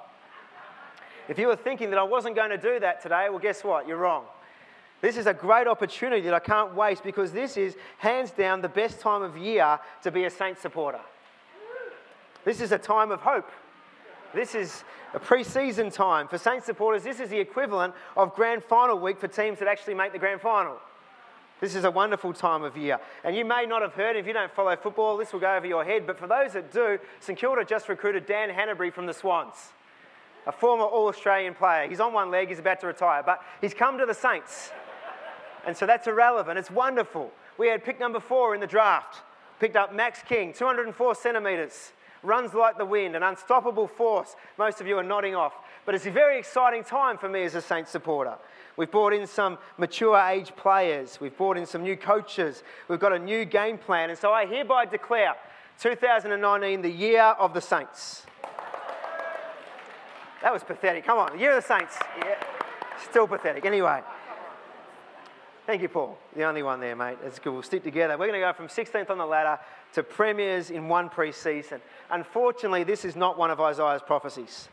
If 1.28 1.38
you 1.38 1.48
were 1.48 1.56
thinking 1.56 1.89
that 1.89 2.00
I 2.00 2.04
wasn't 2.04 2.36
going 2.36 2.52
to 2.52 2.58
do 2.58 2.80
that 2.80 3.02
today, 3.02 3.28
well, 3.30 3.39
guess 3.39 3.63
what? 3.63 3.88
You're 3.88 3.98
wrong. 3.98 4.26
This 5.02 5.17
is 5.17 5.28
a 5.28 5.34
great 5.34 5.67
opportunity 5.67 6.22
that 6.22 6.34
I 6.34 6.39
can't 6.39 6.74
waste 6.74 7.04
because 7.04 7.32
this 7.32 7.58
is 7.58 7.76
hands 7.98 8.32
down 8.32 8.62
the 8.62 8.70
best 8.70 9.00
time 9.00 9.22
of 9.22 9.38
year 9.38 9.80
to 10.04 10.12
be 10.12 10.24
a 10.24 10.30
Saints 10.30 10.62
supporter. 10.62 11.02
This 12.46 12.62
is 12.62 12.72
a 12.72 12.78
time 12.78 13.12
of 13.12 13.22
hope. 13.22 13.50
This 14.34 14.56
is 14.56 14.84
a 15.13 15.20
pre 15.20 15.44
season 15.44 15.90
time. 15.90 16.28
For 16.28 16.38
Saints 16.38 16.66
supporters, 16.66 17.04
this 17.04 17.20
is 17.20 17.30
the 17.30 17.40
equivalent 17.40 17.94
of 18.16 18.36
grand 18.36 18.63
final 18.63 19.00
week 19.00 19.20
for 19.20 19.28
teams 19.28 19.60
that 19.60 19.68
actually 19.68 19.94
make 19.94 20.12
the 20.12 20.20
grand 20.20 20.42
final. 20.42 20.78
This 21.60 21.74
is 21.74 21.86
a 21.86 21.92
wonderful 21.92 22.34
time 22.34 22.63
of 22.63 22.78
year. 22.78 23.00
And 23.24 23.36
you 23.36 23.44
may 23.44 23.66
not 23.66 23.82
have 23.82 23.94
heard, 23.94 24.16
if 24.16 24.28
you 24.28 24.34
don't 24.34 24.52
follow 24.52 24.76
football, 24.76 25.18
this 25.18 25.34
will 25.34 25.40
go 25.40 25.56
over 25.56 25.66
your 25.66 25.84
head, 25.84 26.06
but 26.06 26.20
for 26.20 26.28
those 26.28 26.54
that 26.54 26.72
do, 26.72 27.00
St 27.20 27.38
Kilda 27.38 27.66
just 27.66 27.90
recruited 27.90 28.28
Dan 28.28 28.50
Hannebery 28.50 28.94
from 28.94 29.08
the 29.08 29.13
Swans, 29.13 29.56
a 30.46 30.52
former 30.52 30.84
All 30.84 31.08
Australian 31.08 31.56
player. 31.56 31.90
He's 31.90 32.00
on 32.00 32.13
one 32.13 32.30
leg, 32.30 32.50
he's 32.50 32.60
about 32.60 32.80
to 32.82 32.88
retire, 32.88 33.24
but 33.26 33.42
he's 33.60 33.74
come 33.74 33.98
to 33.98 34.06
the 34.06 34.13
Saints. 34.13 34.72
And 35.66 35.76
so 35.76 35.88
that's 35.88 36.06
irrelevant. 36.06 36.60
It's 36.60 36.70
wonderful. 36.70 37.32
We 37.58 37.70
had 37.70 37.84
pick 37.84 38.00
number 38.00 38.20
four 38.20 38.54
in 38.54 38.62
the 38.62 38.68
draft, 38.68 39.24
picked 39.60 39.76
up 39.76 39.96
Max 39.96 40.20
King, 40.22 40.54
204 40.54 41.16
centimetres, 41.16 41.94
runs 42.23 42.53
like 42.53 42.77
the 42.77 42.86
wind, 42.86 43.15
an 43.15 43.23
unstoppable 43.23 43.88
force. 43.88 44.36
Most 44.58 44.82
of 44.82 44.88
you 44.88 44.97
are 44.97 45.03
nodding 45.03 45.36
off. 45.36 45.53
But 45.86 45.95
it's 45.95 46.06
a 46.06 46.12
very 46.12 46.38
exciting 46.38 46.84
time 46.84 47.17
for 47.17 47.30
me 47.30 47.43
as 47.43 47.56
a 47.56 47.62
Saints 47.62 47.91
supporter. 47.91 48.36
We've 48.75 48.91
brought 48.91 49.13
in 49.13 49.25
some 49.25 49.58
mature 49.77 50.17
age 50.19 50.56
players. 50.56 51.19
We've 51.19 51.36
brought 51.36 51.58
in 51.58 51.65
some 51.65 51.84
new 51.84 51.95
coaches. 51.95 52.63
We've 52.88 52.99
got 52.99 53.13
a 53.13 53.19
new 53.19 53.45
game 53.45 53.77
plan. 53.77 54.10
And 54.10 54.19
so 54.19 54.32
I 54.32 54.45
hereby 54.45 54.86
declare 54.86 55.36
2019 55.80 56.82
the 56.82 56.89
year 56.89 57.21
of 57.21 57.53
the 57.53 57.62
Saints. 57.62 58.25
That 60.41 60.53
was 60.53 60.63
pathetic. 60.63 61.06
Come 61.06 61.17
on, 61.17 61.34
the 61.34 61.39
year 61.39 61.58
of 61.58 61.63
the 61.63 61.67
Saints. 61.67 61.97
Yeah. 62.19 62.36
Still 63.10 63.27
pathetic. 63.27 63.65
Anyway. 63.65 64.01
Thank 65.67 65.84
you, 65.84 65.89
Paul. 65.89 66.17
The 66.36 66.43
only 66.43 66.63
one 66.63 66.80
there, 66.80 66.95
mate. 66.95 67.17
That's 67.21 67.38
good. 67.38 67.53
We'll 67.53 67.62
stick 67.62 67.84
together. 67.84 68.17
We're 68.17 68.27
going 68.27 68.41
to 68.41 68.47
go 68.47 68.53
from 68.53 68.67
16th 68.67 69.12
on 69.12 69.19
the 69.19 69.25
ladder 69.25 69.60
to 69.93 70.01
premiers 70.01 70.71
in 70.71 70.88
one 70.88 71.10
pre-season. 71.10 71.82
Unfortunately, 72.10 72.84
this 72.84 73.06
is 73.06 73.15
not 73.15 73.38
one 73.38 73.51
of 73.51 73.62
Isaiah's 73.62 74.01
prophecies. 74.01 74.69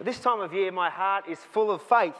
This 0.00 0.18
time 0.18 0.40
of 0.40 0.54
year, 0.54 0.72
my 0.72 0.88
heart 0.88 1.28
is 1.28 1.38
full 1.38 1.70
of 1.70 1.82
faith 1.82 2.14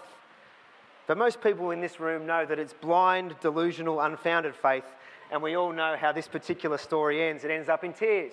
but 1.07 1.18
most 1.18 1.42
people 1.42 1.70
in 1.70 1.81
this 1.81 2.00
room 2.00 2.27
know 2.27 2.46
that 2.46 2.59
it's 2.59 2.72
blind, 2.72 3.35
delusional, 3.40 4.00
unfounded 4.00 4.55
faith, 4.55 4.87
and 5.31 5.42
we 5.42 5.55
all 5.55 5.72
know 5.72 5.96
how 5.98 6.12
this 6.12 6.29
particular 6.29 6.79
story 6.79 7.22
ends. 7.22 7.44
It 7.44 7.50
ends 7.50 7.68
up 7.68 7.85
in 7.85 7.92
tears, 7.92 8.33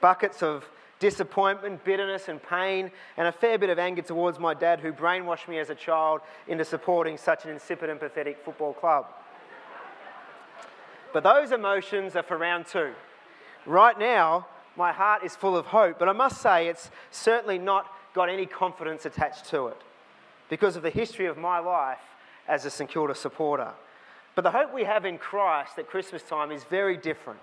buckets 0.00 0.42
of 0.42 0.68
disappointment, 0.98 1.84
bitterness, 1.84 2.28
and 2.28 2.42
pain, 2.42 2.90
and 3.16 3.28
a 3.28 3.32
fair 3.32 3.58
bit 3.58 3.70
of 3.70 3.78
anger 3.78 4.02
towards 4.02 4.38
my 4.38 4.54
dad 4.54 4.80
who 4.80 4.92
brainwashed 4.92 5.48
me 5.48 5.58
as 5.58 5.70
a 5.70 5.74
child 5.74 6.20
into 6.48 6.64
supporting 6.64 7.18
such 7.18 7.44
an 7.44 7.50
insipid 7.50 7.90
and 7.90 8.00
pathetic 8.00 8.38
football 8.44 8.72
club. 8.72 9.06
But 11.12 11.22
those 11.22 11.52
emotions 11.52 12.16
are 12.16 12.22
for 12.22 12.36
round 12.36 12.66
two. 12.66 12.92
Right 13.64 13.98
now, 13.98 14.46
my 14.76 14.92
heart 14.92 15.24
is 15.24 15.34
full 15.34 15.56
of 15.56 15.66
hope, 15.66 15.98
but 15.98 16.08
I 16.08 16.12
must 16.12 16.40
say 16.40 16.68
it's 16.68 16.90
certainly 17.10 17.58
not 17.58 17.90
got 18.14 18.28
any 18.28 18.46
confidence 18.46 19.06
attached 19.06 19.46
to 19.46 19.68
it 19.68 19.80
because 20.48 20.76
of 20.76 20.82
the 20.82 20.90
history 20.90 21.26
of 21.26 21.36
my 21.36 21.58
life 21.58 21.98
as 22.48 22.64
a 22.64 22.70
St 22.70 22.88
Kilda 22.88 23.14
supporter. 23.14 23.72
But 24.34 24.42
the 24.42 24.50
hope 24.50 24.72
we 24.72 24.84
have 24.84 25.04
in 25.04 25.18
Christ 25.18 25.78
at 25.78 25.88
Christmas 25.88 26.22
time 26.22 26.52
is 26.52 26.64
very 26.64 26.96
different. 26.96 27.40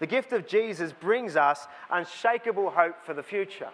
The 0.00 0.06
gift 0.06 0.32
of 0.32 0.46
Jesus 0.46 0.92
brings 0.92 1.36
us 1.36 1.66
unshakable 1.90 2.70
hope 2.70 3.04
for 3.04 3.14
the 3.14 3.22
future. 3.22 3.70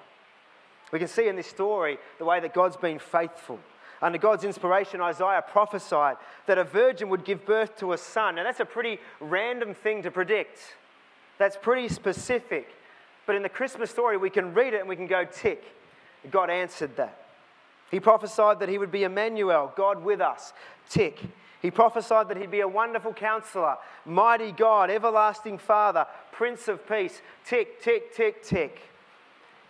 We 0.93 0.99
can 0.99 1.09
see 1.09 1.29
in 1.29 1.37
this 1.37 1.47
story 1.47 1.99
the 2.19 2.25
way 2.25 2.41
that 2.41 2.55
God's 2.55 2.77
been 2.77 2.99
faithful. 2.99 3.59
Under 4.03 4.19
God's 4.19 4.45
inspiration, 4.45 5.01
Isaiah 5.01 5.45
prophesied 5.47 6.17
that 6.47 6.59
a 6.59 6.65
virgin 6.65 7.09
would 7.11 7.25
give 7.25 7.45
birth 7.45 7.77
to 7.79 7.93
a 7.93 7.99
son. 7.99 8.39
And 8.39 8.47
that's 8.47 8.61
a 8.61 8.65
pretty 8.65 8.99
random 9.21 9.75
thing 9.75 10.03
to 10.03 10.11
predict. 10.11 10.59
That's 11.39 11.57
pretty 11.57 11.89
specific. 11.89 12.69
But 13.27 13.37
in 13.37 13.43
the 13.43 13.49
Christmas 13.49 13.91
story, 13.91 14.17
we 14.17 14.31
can 14.31 14.55
read 14.55 14.75
it 14.75 14.81
and 14.81 14.89
we 14.89 14.97
can 14.97 15.07
go, 15.07 15.25
tick. 15.25 15.63
God 16.31 16.51
answered 16.51 16.97
that. 16.97 17.27
He 17.91 18.01
prophesied 18.01 18.61
that 18.61 18.69
he 18.69 18.79
would 18.79 18.93
be 18.93 19.05
Emmanuel, 19.05 19.73
God 19.77 20.03
with 20.03 20.21
us. 20.21 20.53
Tick. 20.89 21.19
He 21.61 21.71
prophesied 21.71 22.29
that 22.29 22.39
he'd 22.39 22.51
be 22.51 22.61
a 22.61 22.69
wonderful 22.69 23.13
counselor, 23.13 23.77
mighty 24.07 24.51
God, 24.51 24.91
everlasting 24.91 25.59
Father, 25.59 26.07
Prince 26.33 26.69
of 26.69 26.89
Peace. 26.89 27.21
Tick, 27.45 27.83
tick, 27.83 28.15
tick, 28.15 28.43
tick. 28.43 28.81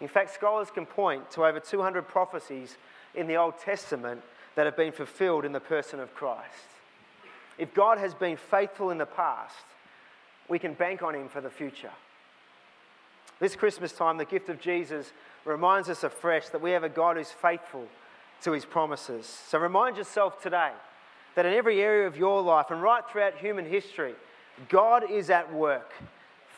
In 0.00 0.08
fact, 0.08 0.32
scholars 0.32 0.70
can 0.70 0.86
point 0.86 1.30
to 1.32 1.44
over 1.44 1.58
200 1.58 2.06
prophecies 2.06 2.76
in 3.14 3.26
the 3.26 3.36
Old 3.36 3.58
Testament 3.58 4.22
that 4.54 4.66
have 4.66 4.76
been 4.76 4.92
fulfilled 4.92 5.44
in 5.44 5.52
the 5.52 5.60
person 5.60 5.98
of 5.98 6.14
Christ. 6.14 6.46
If 7.58 7.74
God 7.74 7.98
has 7.98 8.14
been 8.14 8.36
faithful 8.36 8.90
in 8.90 8.98
the 8.98 9.06
past, 9.06 9.56
we 10.48 10.58
can 10.58 10.74
bank 10.74 11.02
on 11.02 11.14
him 11.14 11.28
for 11.28 11.40
the 11.40 11.50
future. 11.50 11.92
This 13.40 13.56
Christmas 13.56 13.92
time, 13.92 14.16
the 14.16 14.24
gift 14.24 14.48
of 14.48 14.60
Jesus 14.60 15.12
reminds 15.44 15.88
us 15.88 16.04
afresh 16.04 16.48
that 16.50 16.60
we 16.60 16.70
have 16.70 16.84
a 16.84 16.88
God 16.88 17.16
who's 17.16 17.30
faithful 17.30 17.86
to 18.42 18.52
his 18.52 18.64
promises. 18.64 19.26
So 19.26 19.58
remind 19.58 19.96
yourself 19.96 20.42
today 20.42 20.72
that 21.40 21.46
in 21.46 21.54
every 21.54 21.80
area 21.80 22.06
of 22.06 22.18
your 22.18 22.42
life 22.42 22.66
and 22.70 22.82
right 22.82 23.02
throughout 23.10 23.34
human 23.34 23.64
history, 23.64 24.12
God 24.68 25.10
is 25.10 25.30
at 25.30 25.50
work, 25.50 25.90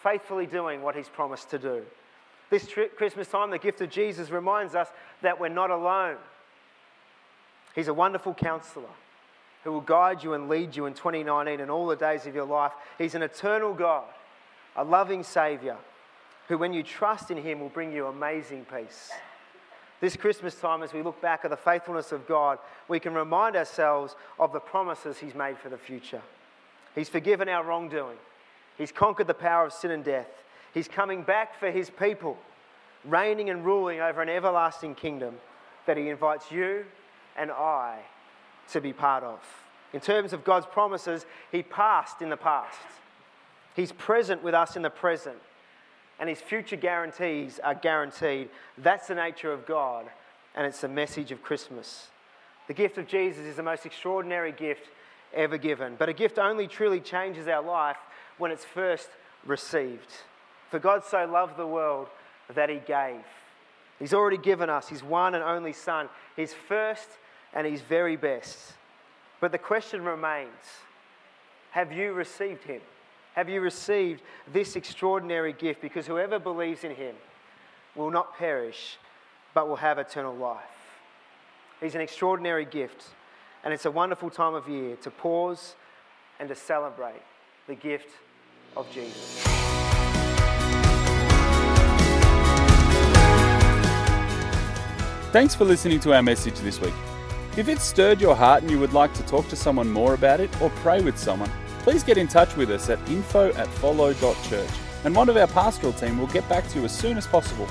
faithfully 0.03 0.45
doing 0.45 0.83
what 0.83 0.97
he's 0.97 1.09
promised 1.09 1.51
to 1.51 1.59
do. 1.61 1.85
This 2.51 2.68
Christmas 2.97 3.29
time, 3.29 3.51
the 3.51 3.59
gift 3.59 3.81
of 3.81 3.90
Jesus 3.90 4.31
reminds 4.31 4.75
us 4.75 4.88
that 5.21 5.38
we're 5.38 5.51
not 5.51 5.71
alone. 5.71 6.16
He's 7.77 7.87
a 7.87 7.95
wonderful 7.95 8.35
counselor 8.35 8.88
who 9.62 9.71
will 9.71 9.81
guide 9.83 10.25
you 10.25 10.35
and 10.35 10.49
lead 10.49 10.75
you 10.75 10.87
in 10.87 10.95
2019 10.95 11.61
and 11.61 11.71
all 11.71 11.87
the 11.87 11.95
days 11.95 12.27
of 12.27 12.35
your 12.35 12.47
life. 12.47 12.73
He's 12.99 13.14
an 13.14 13.23
eternal 13.23 13.75
God, 13.75 14.03
a 14.75 14.83
loving 14.83 15.23
Savior, 15.23 15.77
who, 16.49 16.59
when 16.59 16.73
you 16.73 16.83
trust 16.83 17.31
in 17.31 17.37
Him, 17.37 17.61
will 17.61 17.68
bring 17.68 17.92
you 17.92 18.09
amazing 18.09 18.64
peace. 18.64 19.12
This 20.03 20.17
Christmas 20.17 20.57
time, 20.57 20.83
as 20.83 20.93
we 20.93 21.01
look 21.01 21.23
back 21.23 21.45
at 21.45 21.51
the 21.51 21.57
faithfulness 21.57 22.11
of 22.11 22.27
God, 22.27 22.59
we 22.88 22.99
can 22.99 23.15
remind 23.15 23.55
ourselves 23.55 24.17
of 24.37 24.53
the 24.53 24.59
promises 24.59 25.19
He's 25.19 25.37
made 25.37 25.57
for 25.57 25.69
the 25.69 25.79
future. 25.79 26.21
He's 26.97 27.09
forgiven 27.09 27.49
our 27.49 27.62
wrongdoing, 27.62 28.19
He's 28.77 28.91
conquered 28.91 29.29
the 29.29 29.35
power 29.35 29.67
of 29.67 29.73
sin 29.73 29.93
and 29.93 30.03
death. 30.03 30.43
He's 30.75 30.88
coming 30.88 31.23
back 31.23 31.57
for 31.57 31.71
His 31.71 31.88
people, 31.88 32.37
reigning 33.05 33.49
and 33.49 33.65
ruling 33.65 34.01
over 34.01 34.21
an 34.21 34.29
everlasting 34.29 34.97
kingdom 34.97 35.37
that 35.87 35.97
He 35.97 36.09
invites 36.09 36.51
you 36.51 36.85
and 37.37 37.53
I 37.53 38.01
to 38.73 38.81
be 38.81 38.93
part 38.93 39.23
of. 39.23 39.38
In 39.93 40.01
terms 40.01 40.33
of 40.33 40.43
God's 40.43 40.67
promises, 40.67 41.27
He 41.53 41.62
passed 41.62 42.23
in 42.23 42.29
the 42.29 42.37
past, 42.37 42.77
He's 43.77 43.93
present 43.93 44.43
with 44.43 44.53
us 44.53 44.75
in 44.75 44.83
the 44.83 44.91
present 44.91 45.38
and 46.18 46.29
his 46.29 46.40
future 46.40 46.77
guarantees 46.77 47.59
are 47.62 47.75
guaranteed. 47.75 48.48
That's 48.79 49.09
the 49.09 49.14
nature 49.14 49.53
of 49.53 49.66
God, 49.66 50.07
and 50.55 50.66
it's 50.66 50.81
the 50.81 50.88
message 50.88 51.33
of 51.33 51.42
Christmas. 51.42 52.09
The 52.68 52.75
gift 52.75 52.98
of 52.98 53.07
Jesus 53.07 53.44
is 53.44 53.57
the 53.57 53.62
most 53.62 53.87
extraordinary 53.87 54.53
gift 54.53 54.88
ever 55.35 55.59
given, 55.59 55.96
but 55.98 56.09
a 56.09 56.12
gift 56.12 56.38
only 56.38 56.66
truly 56.66 57.01
changes 57.01 57.48
our 57.48 57.62
life 57.62 57.96
when 58.38 58.51
it's 58.51 58.64
first 58.64 59.09
received. 59.44 60.11
For 60.70 60.79
God 60.79 61.05
so 61.05 61.27
loved 61.27 61.57
the 61.57 61.66
world 61.66 62.09
that 62.55 62.70
he 62.70 62.77
gave. 62.77 63.20
He's 63.98 64.14
already 64.14 64.38
given 64.38 64.70
us 64.70 64.88
his 64.88 65.03
one 65.03 65.35
and 65.35 65.44
only 65.44 65.72
Son, 65.72 66.09
his 66.37 66.53
first 66.53 67.09
and 67.53 67.66
his 67.66 67.81
very 67.81 68.16
best. 68.16 68.75
But 69.40 69.53
the 69.53 69.59
question 69.59 70.05
remains 70.05 70.48
have 71.72 71.90
you 71.90 72.12
received 72.12 72.64
him? 72.64 72.83
Have 73.35 73.49
you 73.49 73.61
received 73.61 74.23
this 74.53 74.77
extraordinary 74.77 75.53
gift? 75.53 75.81
Because 75.81 76.07
whoever 76.07 76.38
believes 76.38 76.85
in 76.85 76.95
him 76.95 77.14
will 77.95 78.11
not 78.11 78.37
perish, 78.37 78.99
but 79.55 79.68
will 79.68 79.77
have 79.77 79.99
eternal 79.99 80.35
life. 80.35 80.62
He's 81.80 81.95
an 81.95 82.01
extraordinary 82.01 82.64
gift, 82.64 83.05
and 83.64 83.72
it's 83.72 83.87
a 83.87 83.91
wonderful 83.91 84.30
time 84.30 84.55
of 84.55 84.68
year 84.68 84.97
to 84.97 85.11
pause 85.11 85.74
and 86.39 86.49
to 86.49 86.55
celebrate 86.55 87.22
the 87.66 87.74
gift 87.74 88.11
of 88.76 88.91
Jesus. 88.93 89.43
Thanks 95.33 95.55
for 95.55 95.64
listening 95.64 95.99
to 96.01 96.12
our 96.14 96.22
message 96.22 96.59
this 96.61 96.78
week. 96.78 96.93
If 97.57 97.68
it 97.68 97.80
stirred 97.80 98.20
your 98.20 98.37
heart 98.37 98.62
and 98.62 98.70
you 98.70 98.78
would 98.78 98.93
like 98.93 99.14
to 99.14 99.22
talk 99.22 99.49
to 99.49 99.57
someone 99.57 99.91
more 99.91 100.12
about 100.12 100.41
it 100.41 100.51
or 100.61 100.68
pray 100.70 101.01
with 101.01 101.18
someone, 101.18 101.51
please 101.83 102.03
get 102.03 102.18
in 102.18 102.28
touch 102.28 102.57
with 102.57 102.70
us 102.70 102.89
at 102.89 102.99
info 103.09 103.53
at 103.53 103.68
follow.church 103.68 104.70
and 105.05 105.14
one 105.14 105.28
of 105.28 105.37
our 105.37 105.47
pastoral 105.49 105.93
team 105.93 106.18
will 106.18 106.28
get 106.28 106.49
back 106.49 106.66
to 106.68 106.78
you 106.78 106.85
as 106.85 106.97
soon 106.97 107.18
as 107.18 107.26
possible. 107.26 107.68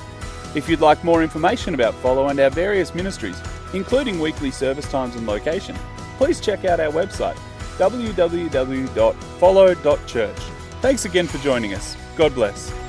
If 0.54 0.68
you'd 0.68 0.80
like 0.80 1.02
more 1.02 1.22
information 1.22 1.72
about 1.74 1.94
Follow 1.94 2.28
and 2.28 2.38
our 2.38 2.50
various 2.50 2.94
ministries, 2.94 3.40
including 3.72 4.20
weekly 4.20 4.50
service 4.50 4.86
times 4.90 5.16
and 5.16 5.26
location, 5.26 5.74
please 6.18 6.38
check 6.40 6.66
out 6.66 6.80
our 6.80 6.92
website 6.92 7.38
www.follow.church. 7.78 10.38
Thanks 10.82 11.06
again 11.06 11.26
for 11.26 11.38
joining 11.38 11.72
us. 11.74 11.96
God 12.16 12.34
bless. 12.34 12.81